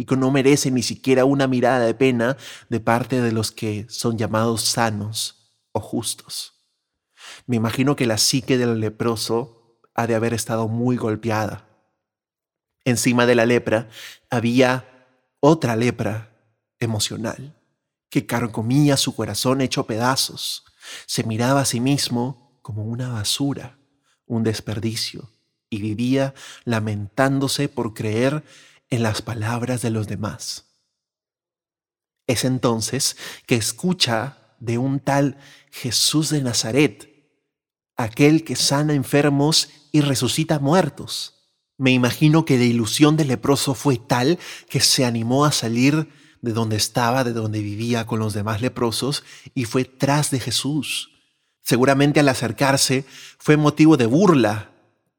y 0.01 0.07
que 0.07 0.17
no 0.17 0.31
merecen 0.31 0.77
ni 0.77 0.83
siquiera 0.83 1.27
una 1.27 1.47
mirada 1.47 1.81
de 1.81 1.93
pena 1.93 2.39
de 2.71 2.81
parte 2.81 3.21
de 3.21 3.33
los 3.33 3.53
que 3.53 3.85
son 3.91 4.17
llamados 4.17 4.63
sanos 4.63 5.53
o 5.73 5.81
justos. 5.81 6.55
Me 7.47 7.57
imagino 7.57 7.97
que 7.97 8.07
la 8.07 8.17
psique 8.17 8.57
del 8.57 8.81
leproso 8.81 9.79
ha 9.95 10.07
de 10.07 10.15
haber 10.15 10.33
estado 10.33 10.69
muy 10.69 10.97
golpeada. 10.97 11.69
Encima 12.87 13.27
de 13.27 13.35
la 13.35 13.45
lepra 13.45 13.91
había 14.31 15.07
otra 15.39 15.77
lepra 15.77 16.31
emocional 16.79 17.61
que 18.09 18.25
carcomía 18.25 18.97
su 18.97 19.15
corazón 19.15 19.61
hecho 19.61 19.87
pedazos. 19.87 20.65
Se 21.05 21.25
miraba 21.25 21.61
a 21.61 21.67
sí 21.67 21.79
mismo 21.79 22.59
como 22.63 22.85
una 22.85 23.11
basura, 23.11 23.77
un 24.25 24.45
desperdicio, 24.45 25.29
y 25.69 25.83
vivía 25.83 26.33
lamentándose 26.65 27.69
por 27.69 27.93
creer 27.93 28.43
en 28.91 29.03
las 29.03 29.23
palabras 29.23 29.83
de 29.83 29.91
los 29.91 30.09
demás. 30.09 30.67
Es 32.27 32.45
entonces 32.45 33.17
que 33.47 33.57
escucha 33.57 34.55
de 34.59 34.79
un 34.79 35.01
tal 35.01 35.39
Jesús 35.71 36.31
de 36.31 36.43
Nazaret, 36.43 37.09
aquel 37.97 38.45
que 38.45 38.57
sana 38.57 38.95
enfermos 38.95 39.69
y 39.93 40.01
resucita 40.01 40.59
muertos. 40.59 41.37
Me 41.77 41.93
imagino 41.93 42.45
que 42.45 42.59
la 42.59 42.65
ilusión 42.65 43.17
del 43.17 43.29
leproso 43.29 43.75
fue 43.75 43.97
tal 43.97 44.39
que 44.69 44.81
se 44.81 45.05
animó 45.05 45.45
a 45.45 45.53
salir 45.53 46.09
de 46.43 46.53
donde 46.53 46.77
estaba, 46.77 47.25
de 47.25 47.33
donde 47.33 47.61
vivía 47.61 48.07
con 48.07 48.19
los 48.19 48.33
demás 48.33 48.61
leprosos, 48.61 49.25
y 49.55 49.65
fue 49.65 49.85
tras 49.85 50.31
de 50.31 50.41
Jesús. 50.41 51.11
Seguramente 51.63 52.21
al 52.21 52.29
acercarse 52.29 53.05
fue 53.39 53.57
motivo 53.57 53.97
de 53.97 54.07
burla, 54.07 54.71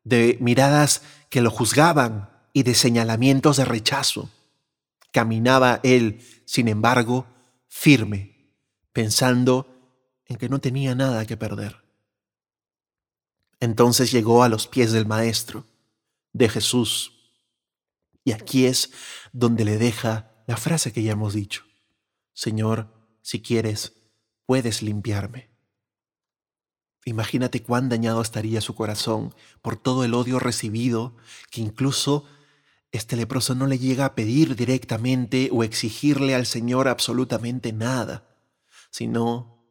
de 0.04 0.38
miradas 0.40 1.02
que 1.30 1.42
lo 1.42 1.52
juzgaban 1.52 2.31
y 2.54 2.64
de 2.64 2.76
señalamientos 2.76 3.58
de 3.58 3.66
rechazo. 3.66 4.30
Caminaba 5.12 5.80
él, 5.84 6.26
sin 6.46 6.68
embargo, 6.68 7.26
firme, 7.68 8.54
pensando 8.94 9.68
en 10.26 10.38
que 10.38 10.50
no 10.50 10.60
tenía 10.60 10.96
nada 10.96 11.26
que 11.26 11.38
perder. 11.38 11.82
Entonces 13.60 14.12
llegó 14.12 14.44
a 14.44 14.50
los 14.50 14.68
pies 14.68 14.92
del 14.92 15.06
Maestro, 15.06 15.66
de 16.34 16.50
Jesús. 16.50 17.14
Y 18.24 18.32
aquí 18.32 18.66
es 18.66 18.92
donde 19.34 19.66
le 19.66 19.78
deja 19.78 20.32
la 20.48 20.58
frase 20.58 20.92
que 20.92 21.04
ya 21.04 21.14
hemos 21.14 21.34
dicho. 21.34 21.64
Señor, 22.34 22.88
si 23.22 23.42
quieres, 23.42 23.94
puedes 24.46 24.82
limpiarme. 24.82 25.50
Imagínate 27.06 27.64
cuán 27.64 27.90
dañado 27.90 28.22
estaría 28.22 28.62
su 28.62 28.76
corazón 28.76 29.34
por 29.62 29.76
todo 29.76 30.04
el 30.04 30.14
odio 30.14 30.40
recibido, 30.40 31.16
que 31.50 31.62
incluso 31.62 32.26
este 32.92 33.16
leproso 33.16 33.56
no 33.56 33.68
le 33.68 33.80
llega 33.80 34.06
a 34.06 34.16
pedir 34.16 34.56
directamente 34.56 35.50
o 35.52 35.64
exigirle 35.64 36.36
al 36.36 36.46
Señor 36.46 36.88
absolutamente 36.88 37.72
nada, 37.72 38.36
sino 38.90 39.66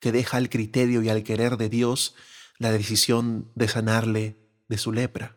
que 0.00 0.12
deja 0.12 0.36
al 0.36 0.50
criterio 0.50 1.02
y 1.02 1.08
al 1.08 1.22
querer 1.22 1.56
de 1.56 1.68
Dios 1.68 2.14
la 2.58 2.70
decisión 2.70 3.50
de 3.54 3.68
sanarle 3.68 4.36
de 4.68 4.78
su 4.78 4.92
lepra. 4.92 5.36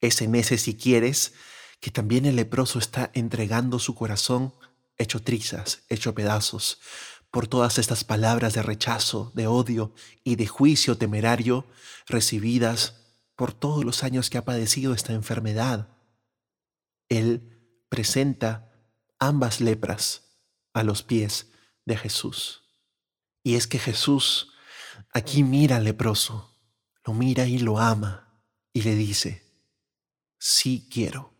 Es 0.00 0.22
en 0.22 0.34
ese, 0.34 0.58
si 0.58 0.76
quieres, 0.76 1.34
que 1.80 1.90
también 1.90 2.24
el 2.24 2.36
leproso 2.36 2.78
está 2.78 3.10
entregando 3.14 3.78
su 3.78 3.94
corazón 3.94 4.54
hecho 4.96 5.20
trizas, 5.20 5.82
hecho 5.88 6.14
pedazos, 6.14 6.80
por 7.30 7.48
todas 7.48 7.78
estas 7.78 8.04
palabras 8.04 8.54
de 8.54 8.62
rechazo, 8.62 9.30
de 9.34 9.46
odio 9.46 9.92
y 10.24 10.36
de 10.36 10.46
juicio 10.46 10.96
temerario 10.96 11.66
recibidas 12.06 13.05
por 13.36 13.52
todos 13.52 13.84
los 13.84 14.02
años 14.02 14.30
que 14.30 14.38
ha 14.38 14.44
padecido 14.44 14.94
esta 14.94 15.12
enfermedad. 15.12 15.88
Él 17.08 17.84
presenta 17.88 18.72
ambas 19.18 19.60
lepras 19.60 20.24
a 20.72 20.82
los 20.82 21.02
pies 21.02 21.52
de 21.84 21.96
Jesús. 21.96 22.64
Y 23.42 23.54
es 23.54 23.66
que 23.66 23.78
Jesús 23.78 24.52
Aquí 25.12 25.42
mira 25.42 25.76
al 25.76 25.84
leproso, 25.84 26.54
lo 27.04 27.14
mira 27.14 27.46
y 27.46 27.58
lo 27.58 27.78
ama 27.78 28.42
y 28.72 28.82
le 28.82 28.94
dice, 28.94 29.42
sí 30.38 30.88
quiero, 30.90 31.34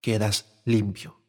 quedas 0.00 0.60
limpio. 0.64 1.20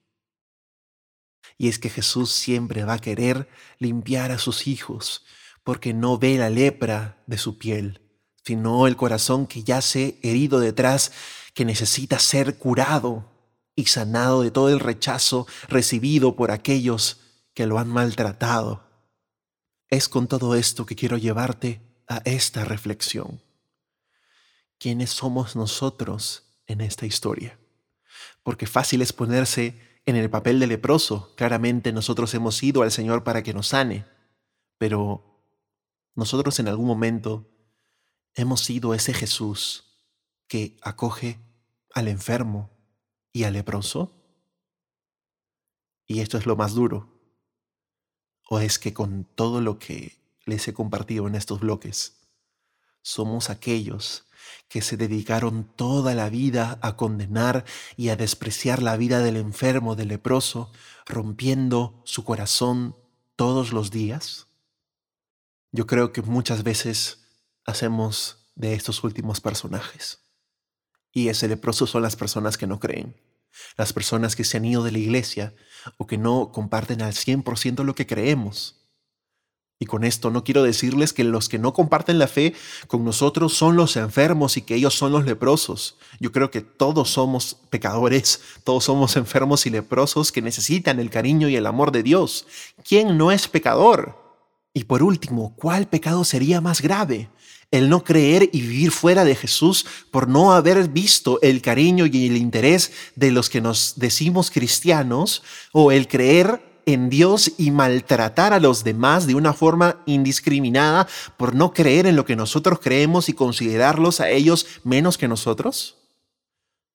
Y 1.57 1.67
es 1.67 1.79
que 1.79 1.89
Jesús 1.89 2.31
siempre 2.31 2.83
va 2.83 2.93
a 2.93 2.99
querer 2.99 3.49
limpiar 3.79 4.31
a 4.31 4.37
sus 4.37 4.67
hijos, 4.67 5.25
porque 5.63 5.93
no 5.93 6.17
ve 6.17 6.37
la 6.37 6.49
lepra 6.49 7.21
de 7.27 7.37
su 7.37 7.57
piel, 7.57 8.08
sino 8.43 8.87
el 8.87 8.95
corazón 8.95 9.47
que 9.47 9.63
yace 9.63 10.19
herido 10.23 10.59
detrás, 10.59 11.11
que 11.53 11.65
necesita 11.65 12.19
ser 12.19 12.57
curado 12.57 13.25
y 13.75 13.85
sanado 13.85 14.41
de 14.41 14.51
todo 14.51 14.69
el 14.69 14.79
rechazo 14.79 15.47
recibido 15.67 16.35
por 16.35 16.51
aquellos 16.51 17.21
que 17.53 17.65
lo 17.65 17.79
han 17.79 17.89
maltratado. 17.89 18.83
Es 19.89 20.09
con 20.09 20.27
todo 20.27 20.55
esto 20.55 20.85
que 20.85 20.95
quiero 20.95 21.17
llevarte 21.17 21.81
a 22.07 22.21
esta 22.25 22.65
reflexión. 22.65 23.41
¿Quiénes 24.77 25.09
somos 25.09 25.55
nosotros 25.55 26.43
en 26.67 26.81
esta 26.81 27.05
historia? 27.05 27.59
Porque 28.43 28.65
fácil 28.65 29.01
es 29.01 29.13
ponerse 29.13 29.79
en 30.05 30.15
el 30.15 30.29
papel 30.29 30.59
de 30.59 30.67
leproso. 30.67 31.33
Claramente 31.35 31.91
nosotros 31.91 32.33
hemos 32.33 32.61
ido 32.63 32.81
al 32.81 32.91
Señor 32.91 33.23
para 33.23 33.43
que 33.43 33.53
nos 33.53 33.67
sane, 33.67 34.05
pero 34.77 35.43
nosotros 36.15 36.59
en 36.59 36.67
algún 36.67 36.87
momento 36.87 37.45
hemos 38.39 38.61
sido 38.61 38.93
ese 38.93 39.13
Jesús 39.13 39.83
que 40.47 40.77
acoge 40.81 41.39
al 41.93 42.07
enfermo 42.07 42.69
y 43.33 43.43
al 43.43 43.53
leproso. 43.53 44.13
Y 46.07 46.21
esto 46.21 46.37
es 46.37 46.45
lo 46.45 46.55
más 46.55 46.73
duro. 46.73 47.09
¿O 48.49 48.59
es 48.59 48.79
que 48.79 48.93
con 48.93 49.25
todo 49.25 49.61
lo 49.61 49.77
que 49.77 50.17
les 50.45 50.67
he 50.67 50.73
compartido 50.73 51.27
en 51.27 51.35
estos 51.35 51.59
bloques, 51.59 52.17
somos 53.01 53.49
aquellos 53.49 54.25
que 54.69 54.81
se 54.81 54.97
dedicaron 54.97 55.65
toda 55.75 56.15
la 56.15 56.29
vida 56.29 56.79
a 56.81 56.95
condenar 56.95 57.65
y 57.97 58.09
a 58.09 58.15
despreciar 58.15 58.81
la 58.81 58.95
vida 58.97 59.19
del 59.19 59.35
enfermo, 59.35 59.95
del 59.95 60.07
leproso, 60.07 60.71
rompiendo 61.05 62.01
su 62.05 62.23
corazón 62.23 62.95
todos 63.35 63.73
los 63.73 63.91
días? 63.91 64.47
Yo 65.71 65.85
creo 65.85 66.13
que 66.13 66.21
muchas 66.21 66.63
veces 66.63 67.28
hacemos 67.69 68.51
de 68.55 68.73
estos 68.73 69.03
últimos 69.03 69.41
personajes. 69.41 70.19
Y 71.11 71.29
ese 71.29 71.47
leproso 71.47 71.87
son 71.87 72.03
las 72.03 72.15
personas 72.15 72.57
que 72.57 72.67
no 72.67 72.79
creen, 72.79 73.15
las 73.77 73.93
personas 73.93 74.35
que 74.35 74.43
se 74.43 74.57
han 74.57 74.65
ido 74.65 74.83
de 74.83 74.91
la 74.91 74.99
iglesia 74.99 75.55
o 75.97 76.05
que 76.05 76.17
no 76.17 76.51
comparten 76.51 77.01
al 77.01 77.13
100% 77.13 77.83
lo 77.83 77.95
que 77.95 78.05
creemos. 78.05 78.75
Y 79.81 79.85
con 79.85 80.03
esto 80.03 80.29
no 80.29 80.43
quiero 80.43 80.63
decirles 80.63 81.13
que 81.13 81.23
los 81.23 81.47
que 81.47 81.57
no 81.57 81.71
comparten 81.71 82.19
la 82.19 82.27
fe 82.27 82.53
con 82.87 83.05
nosotros 83.05 83.53
son 83.53 83.77
los 83.77 83.95
enfermos 83.95 84.57
y 84.57 84.61
que 84.61 84.75
ellos 84.75 84.93
son 84.93 85.13
los 85.13 85.23
leprosos. 85.23 85.97
Yo 86.19 86.33
creo 86.33 86.51
que 86.51 86.59
todos 86.59 87.09
somos 87.09 87.55
pecadores, 87.69 88.41
todos 88.65 88.83
somos 88.83 89.15
enfermos 89.15 89.65
y 89.65 89.69
leprosos 89.69 90.33
que 90.33 90.41
necesitan 90.41 90.99
el 90.99 91.09
cariño 91.09 91.47
y 91.47 91.55
el 91.55 91.65
amor 91.65 91.93
de 91.93 92.03
Dios. 92.03 92.45
¿Quién 92.83 93.17
no 93.17 93.31
es 93.31 93.47
pecador? 93.47 94.17
Y 94.73 94.83
por 94.83 95.01
último, 95.01 95.55
¿cuál 95.55 95.87
pecado 95.87 96.25
sería 96.25 96.59
más 96.59 96.81
grave? 96.81 97.29
El 97.71 97.89
no 97.89 98.03
creer 98.03 98.49
y 98.51 98.61
vivir 98.61 98.91
fuera 98.91 99.23
de 99.25 99.35
Jesús 99.35 99.85
por 100.09 100.27
no 100.27 100.53
haber 100.53 100.89
visto 100.89 101.39
el 101.41 101.61
cariño 101.61 102.07
y 102.07 102.27
el 102.27 102.37
interés 102.37 102.91
de 103.15 103.31
los 103.31 103.49
que 103.49 103.61
nos 103.61 103.93
decimos 103.97 104.49
cristianos 104.49 105.43
o 105.71 105.91
el 105.91 106.07
creer 106.07 106.61
en 106.93 107.09
Dios 107.09 107.51
y 107.57 107.69
maltratar 107.69 108.53
a 108.53 108.59
los 108.59 108.83
demás 108.83 109.27
de 109.27 109.35
una 109.35 109.53
forma 109.53 110.01
indiscriminada 110.07 111.07
por 111.37 111.53
no 111.53 111.71
creer 111.71 112.07
en 112.07 112.15
lo 112.15 112.25
que 112.25 112.35
nosotros 112.35 112.79
creemos 112.79 113.29
y 113.29 113.33
considerarlos 113.33 114.19
a 114.19 114.29
ellos 114.29 114.65
menos 114.83 115.17
que 115.17 115.27
nosotros? 115.27 115.97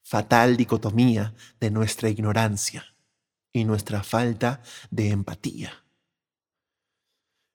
Fatal 0.03 0.57
dicotomía 0.57 1.35
de 1.61 1.71
nuestra 1.71 2.09
ignorancia 2.09 2.95
y 3.53 3.65
nuestra 3.65 4.03
falta 4.03 4.63
de 4.91 5.11
empatía. 5.11 5.85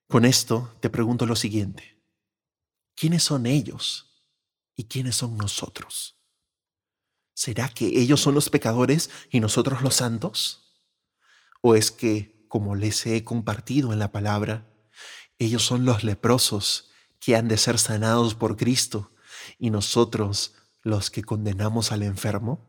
Con 0.07 0.23
esto 0.23 0.73
te 0.79 0.89
pregunto 0.89 1.25
lo 1.25 1.35
siguiente. 1.35 1.98
¿Quiénes 2.99 3.23
son 3.23 3.45
ellos 3.45 4.25
y 4.75 4.83
quiénes 4.83 5.15
son 5.15 5.37
nosotros? 5.37 6.17
¿Será 7.33 7.69
que 7.69 7.85
ellos 7.85 8.19
son 8.19 8.35
los 8.35 8.49
pecadores 8.49 9.09
y 9.31 9.39
nosotros 9.39 9.81
los 9.81 9.95
santos? 9.95 10.83
¿O 11.61 11.75
es 11.75 11.91
que, 11.91 12.45
como 12.49 12.75
les 12.75 13.05
he 13.05 13.23
compartido 13.23 13.93
en 13.93 13.99
la 13.99 14.11
palabra, 14.11 14.67
ellos 15.37 15.63
son 15.63 15.85
los 15.85 16.03
leprosos 16.03 16.91
que 17.21 17.37
han 17.37 17.47
de 17.47 17.55
ser 17.55 17.79
sanados 17.79 18.35
por 18.35 18.57
Cristo 18.57 19.13
y 19.57 19.69
nosotros 19.69 20.55
los 20.81 21.09
que 21.09 21.23
condenamos 21.23 21.93
al 21.93 22.03
enfermo? 22.03 22.59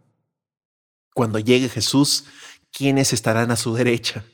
Cuando 1.12 1.40
llegue 1.40 1.68
Jesús, 1.68 2.26
¿quiénes 2.70 3.12
estarán 3.12 3.50
a 3.50 3.56
su 3.56 3.74
derecha 3.74 4.24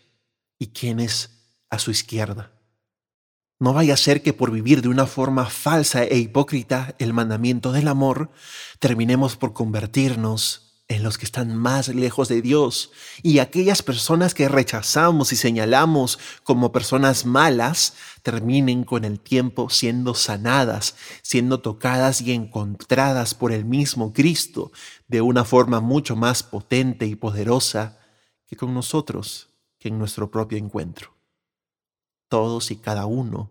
y 0.58 0.66
quiénes 0.66 1.30
a 1.70 1.78
su 1.78 1.90
izquierda? 1.90 2.55
No 3.58 3.72
vaya 3.72 3.94
a 3.94 3.96
ser 3.96 4.22
que 4.22 4.34
por 4.34 4.50
vivir 4.50 4.82
de 4.82 4.88
una 4.88 5.06
forma 5.06 5.46
falsa 5.46 6.04
e 6.04 6.18
hipócrita 6.18 6.94
el 6.98 7.14
mandamiento 7.14 7.72
del 7.72 7.88
amor, 7.88 8.30
terminemos 8.80 9.36
por 9.36 9.54
convertirnos 9.54 10.66
en 10.88 11.02
los 11.02 11.16
que 11.16 11.24
están 11.24 11.56
más 11.56 11.88
lejos 11.88 12.28
de 12.28 12.42
Dios 12.42 12.92
y 13.22 13.38
aquellas 13.38 13.82
personas 13.82 14.34
que 14.34 14.48
rechazamos 14.48 15.32
y 15.32 15.36
señalamos 15.36 16.18
como 16.44 16.70
personas 16.70 17.24
malas 17.24 17.94
terminen 18.22 18.84
con 18.84 19.04
el 19.04 19.18
tiempo 19.18 19.70
siendo 19.70 20.14
sanadas, 20.14 20.94
siendo 21.22 21.60
tocadas 21.60 22.20
y 22.20 22.32
encontradas 22.32 23.34
por 23.34 23.52
el 23.52 23.64
mismo 23.64 24.12
Cristo 24.12 24.70
de 25.08 25.22
una 25.22 25.44
forma 25.44 25.80
mucho 25.80 26.14
más 26.14 26.42
potente 26.42 27.06
y 27.06 27.16
poderosa 27.16 27.98
que 28.46 28.56
con 28.56 28.74
nosotros, 28.74 29.48
que 29.78 29.88
en 29.88 29.98
nuestro 29.98 30.30
propio 30.30 30.58
encuentro. 30.58 31.15
Todos 32.28 32.70
y 32.70 32.76
cada 32.76 33.06
uno 33.06 33.50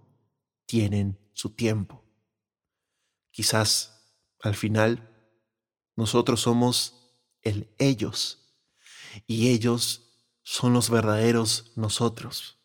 tienen 0.65 1.17
su 1.33 1.51
tiempo. 1.51 2.03
Quizás 3.31 3.95
al 4.41 4.55
final 4.55 5.09
nosotros 5.95 6.41
somos 6.41 6.95
el 7.41 7.69
ellos 7.77 8.39
y 9.27 9.49
ellos 9.49 10.05
son 10.43 10.73
los 10.73 10.89
verdaderos 10.89 11.71
nosotros. 11.75 12.57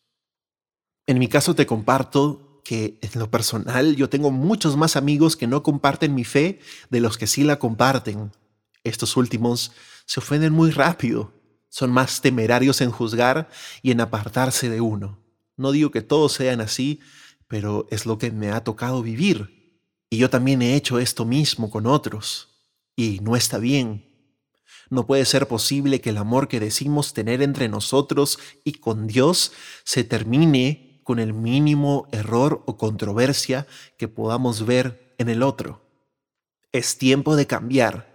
En 1.07 1.18
mi 1.18 1.29
caso 1.29 1.55
te 1.55 1.66
comparto 1.66 2.61
que 2.64 2.99
en 3.01 3.18
lo 3.18 3.31
personal 3.31 3.96
yo 3.96 4.09
tengo 4.09 4.31
muchos 4.31 4.77
más 4.77 4.96
amigos 4.96 5.37
que 5.37 5.46
no 5.46 5.62
comparten 5.62 6.14
mi 6.14 6.25
fe 6.25 6.61
de 6.90 7.01
los 7.01 7.18
que 7.18 7.27
sí 7.27 7.42
la 7.42 7.59
comparten. 7.59 8.33
Estos 8.85 9.16
últimos 9.16 9.73
se 10.07 10.20
ofenden 10.20 10.53
muy 10.53 10.70
rápido, 10.70 11.33
son 11.68 11.90
más 11.90 12.20
temerarios 12.20 12.81
en 12.81 12.90
juzgar 12.90 13.49
y 13.83 13.90
en 13.90 14.01
apartarse 14.01 14.68
de 14.68 14.81
uno. 14.81 15.18
No 15.61 15.73
digo 15.73 15.90
que 15.90 16.01
todos 16.01 16.33
sean 16.33 16.62
así, 16.62 17.01
pero 17.46 17.87
es 17.90 18.07
lo 18.07 18.16
que 18.16 18.31
me 18.31 18.51
ha 18.51 18.64
tocado 18.64 19.03
vivir. 19.03 19.77
Y 20.09 20.16
yo 20.16 20.31
también 20.31 20.62
he 20.62 20.75
hecho 20.75 20.99
esto 20.99 21.27
mismo 21.27 21.70
con 21.70 21.87
otros. 21.87 22.49
Y 22.96 23.20
no 23.20 23.37
está 23.37 23.59
bien. 23.59 24.07
No 24.88 25.07
puede 25.07 25.27
ser 25.27 25.49
posible 25.49 26.01
que 26.01 26.11
el 26.11 26.16
amor 26.16 26.49
que 26.49 26.61
decimos 26.61 27.12
tener 27.12 27.42
entre 27.42 27.68
nosotros 27.68 28.38
y 28.64 28.73
con 28.73 29.07
Dios 29.07 29.53
se 29.85 30.03
termine 30.03 31.03
con 31.05 31.18
el 31.18 31.35
mínimo 31.35 32.09
error 32.11 32.62
o 32.64 32.79
controversia 32.79 33.66
que 33.99 34.09
podamos 34.09 34.64
ver 34.64 35.14
en 35.18 35.29
el 35.29 35.42
otro. 35.42 35.83
Es 36.73 36.96
tiempo 36.96 37.37
de 37.37 37.46
cambiar. 37.46 38.10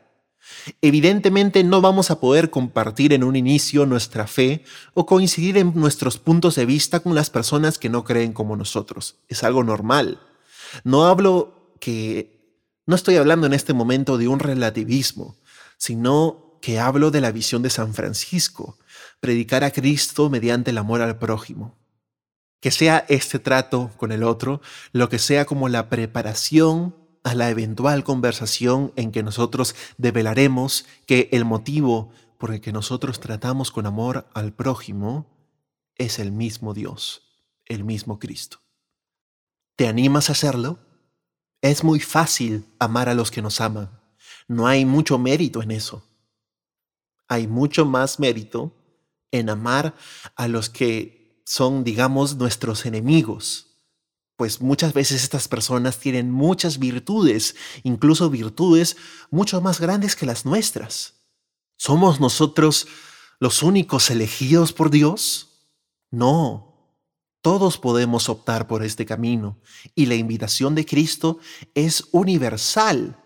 Evidentemente 0.82 1.64
no 1.64 1.82
vamos 1.82 2.12
a 2.12 2.20
poder 2.20 2.50
compartir 2.50 3.14
en 3.14 3.24
un 3.24 3.36
inicio 3.36 3.86
nuestra 3.86 4.28
fe 4.28 4.64
o 4.94 5.06
coincidir 5.06 5.58
en 5.58 5.74
nuestros 5.76 6.18
puntos 6.18 6.56
de 6.56 6.66
vista 6.66 7.00
con 7.00 7.16
las 7.16 7.30
personas 7.30 7.78
que 7.78 7.90
no 7.90 8.04
creen 8.04 8.34
como 8.34 8.56
nosotros. 8.56 9.18
Es 9.28 9.44
algo 9.44 9.64
normal. 9.64 10.20
No 10.84 11.06
hablo 11.06 11.76
que... 11.80 12.34
No 12.88 12.96
estoy 12.96 13.16
hablando 13.16 13.48
en 13.48 13.54
este 13.54 13.74
momento 13.74 14.18
de 14.18 14.28
un 14.28 14.40
relativismo, 14.40 15.38
sino 15.78 16.60
que 16.62 16.80
hablo 16.80 17.10
de 17.12 17.22
la 17.22 17.32
visión 17.32 17.64
de 17.64 17.72
San 17.72 17.94
Francisco, 17.94 18.78
predicar 19.20 19.64
a 19.64 19.72
Cristo 19.72 20.30
mediante 20.30 20.72
el 20.72 20.78
amor 20.78 21.02
al 21.02 21.18
prójimo. 21.18 21.78
Que 22.60 22.72
sea 22.72 23.06
este 23.10 23.40
trato 23.40 23.92
con 23.98 24.12
el 24.12 24.24
otro 24.24 24.62
lo 24.92 25.10
que 25.10 25.20
sea 25.20 25.46
como 25.46 25.68
la 25.68 25.90
preparación 25.90 26.96
a 27.26 27.36
la 27.36 27.50
eventual 27.50 28.06
conversación 28.06 28.94
en 28.96 29.12
que 29.12 29.22
nosotros 29.22 29.76
develaremos 29.98 30.86
que 31.06 31.28
el 31.34 31.44
motivo 31.44 32.12
por 32.38 32.54
el 32.54 32.62
que 32.62 32.72
nosotros 32.72 33.20
tratamos 33.20 33.70
con 33.70 33.86
amor 33.86 34.30
al 34.34 34.54
prójimo 34.54 35.26
es 35.96 36.18
el 36.20 36.32
mismo 36.32 36.74
Dios, 36.74 37.24
el 37.66 37.84
mismo 37.84 38.18
Cristo. 38.18 38.60
¿Te 39.76 39.90
animas 39.90 40.30
a 40.30 40.32
hacerlo? 40.32 40.80
Es 41.62 41.84
muy 41.84 42.00
fácil 42.00 42.66
amar 42.80 43.10
a 43.10 43.14
los 43.14 43.30
que 43.30 43.42
nos 43.42 43.60
aman. 43.60 43.90
No 44.48 44.68
hay 44.68 44.86
mucho 44.86 45.18
mérito 45.18 45.62
en 45.62 45.72
eso 45.72 46.06
hay 47.28 47.48
mucho 47.48 47.86
más 47.86 48.20
mérito 48.20 48.74
en 49.32 49.50
amar 49.50 49.96
a 50.36 50.48
los 50.48 50.70
que 50.70 51.42
son, 51.46 51.84
digamos, 51.84 52.36
nuestros 52.36 52.86
enemigos. 52.86 53.75
Pues 54.38 54.62
muchas 54.62 54.94
veces 54.94 55.24
estas 55.24 55.48
personas 55.48 56.00
tienen 56.00 56.30
muchas 56.32 56.78
virtudes, 56.80 57.56
incluso 57.84 58.30
virtudes 58.30 58.98
mucho 59.32 59.62
más 59.62 59.80
grandes 59.80 60.16
que 60.16 60.26
las 60.26 60.46
nuestras. 60.46 61.14
¿Somos 61.78 62.20
nosotros 62.20 62.88
los 63.40 63.64
únicos 63.64 64.10
elegidos 64.10 64.74
por 64.74 64.90
Dios? 64.90 65.70
No, 66.12 66.76
todos 67.46 67.78
podemos 67.78 68.28
optar 68.28 68.68
por 68.68 68.84
este 68.84 69.06
camino 69.06 69.60
y 69.94 70.08
la 70.08 70.16
invitación 70.16 70.74
de 70.74 70.86
Cristo 70.86 71.38
es 71.76 72.08
universal 72.12 73.18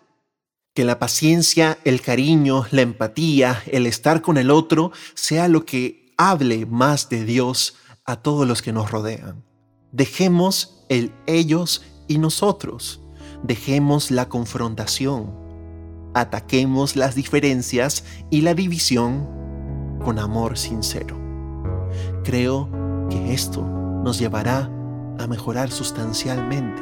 que 0.73 0.83
la 0.83 0.99
paciencia, 0.99 1.79
el 1.85 2.01
cariño, 2.01 2.65
la 2.71 2.81
empatía, 2.81 3.63
el 3.67 3.85
estar 3.85 4.21
con 4.21 4.37
el 4.37 4.51
otro 4.51 4.91
sea 5.13 5.47
lo 5.47 5.65
que 5.65 6.13
hable 6.17 6.65
más 6.65 7.09
de 7.09 7.23
Dios 7.23 7.75
a 8.03 8.17
todos 8.17 8.47
los 8.47 8.61
que 8.61 8.73
nos 8.73 8.91
rodean. 8.91 9.43
Dejemos 9.91 10.78
el 10.89 11.13
ellos 11.27 11.83
y 12.07 12.17
nosotros. 12.17 13.01
Dejemos 13.43 14.11
la 14.11 14.27
confrontación. 14.27 15.31
Ataquemos 16.13 16.95
las 16.95 17.15
diferencias 17.15 18.03
y 18.29 18.41
la 18.41 18.53
división 18.53 19.27
con 20.03 20.19
amor 20.19 20.57
sincero. 20.57 21.15
Creo 22.23 22.69
que 23.09 23.33
esto 23.33 23.63
nos 24.03 24.19
llevará 24.19 24.69
a 25.19 25.27
mejorar 25.27 25.71
sustancialmente. 25.71 26.81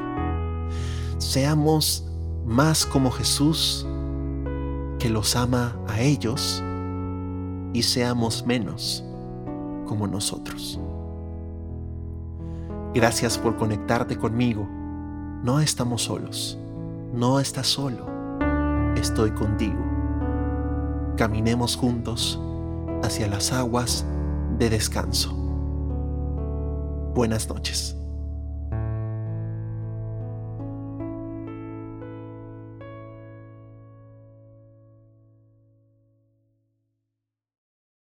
Seamos 1.17 2.05
más 2.45 2.85
como 2.85 3.11
Jesús, 3.11 3.85
que 4.99 5.09
los 5.09 5.35
ama 5.35 5.77
a 5.87 6.01
ellos, 6.01 6.63
y 7.73 7.83
seamos 7.83 8.45
menos 8.45 9.03
como 9.85 10.07
nosotros. 10.07 10.79
Gracias 12.97 13.37
por 13.37 13.55
conectarte 13.57 14.17
conmigo. 14.17 14.67
No 15.43 15.59
estamos 15.59 16.01
solos. 16.01 16.57
No 17.13 17.39
estás 17.39 17.67
solo. 17.67 18.07
Estoy 18.95 19.29
contigo. 19.29 19.77
Caminemos 21.15 21.75
juntos 21.75 22.41
hacia 23.03 23.27
las 23.27 23.53
aguas 23.53 24.03
de 24.57 24.71
descanso. 24.71 25.31
Buenas 27.13 27.47
noches. 27.47 27.95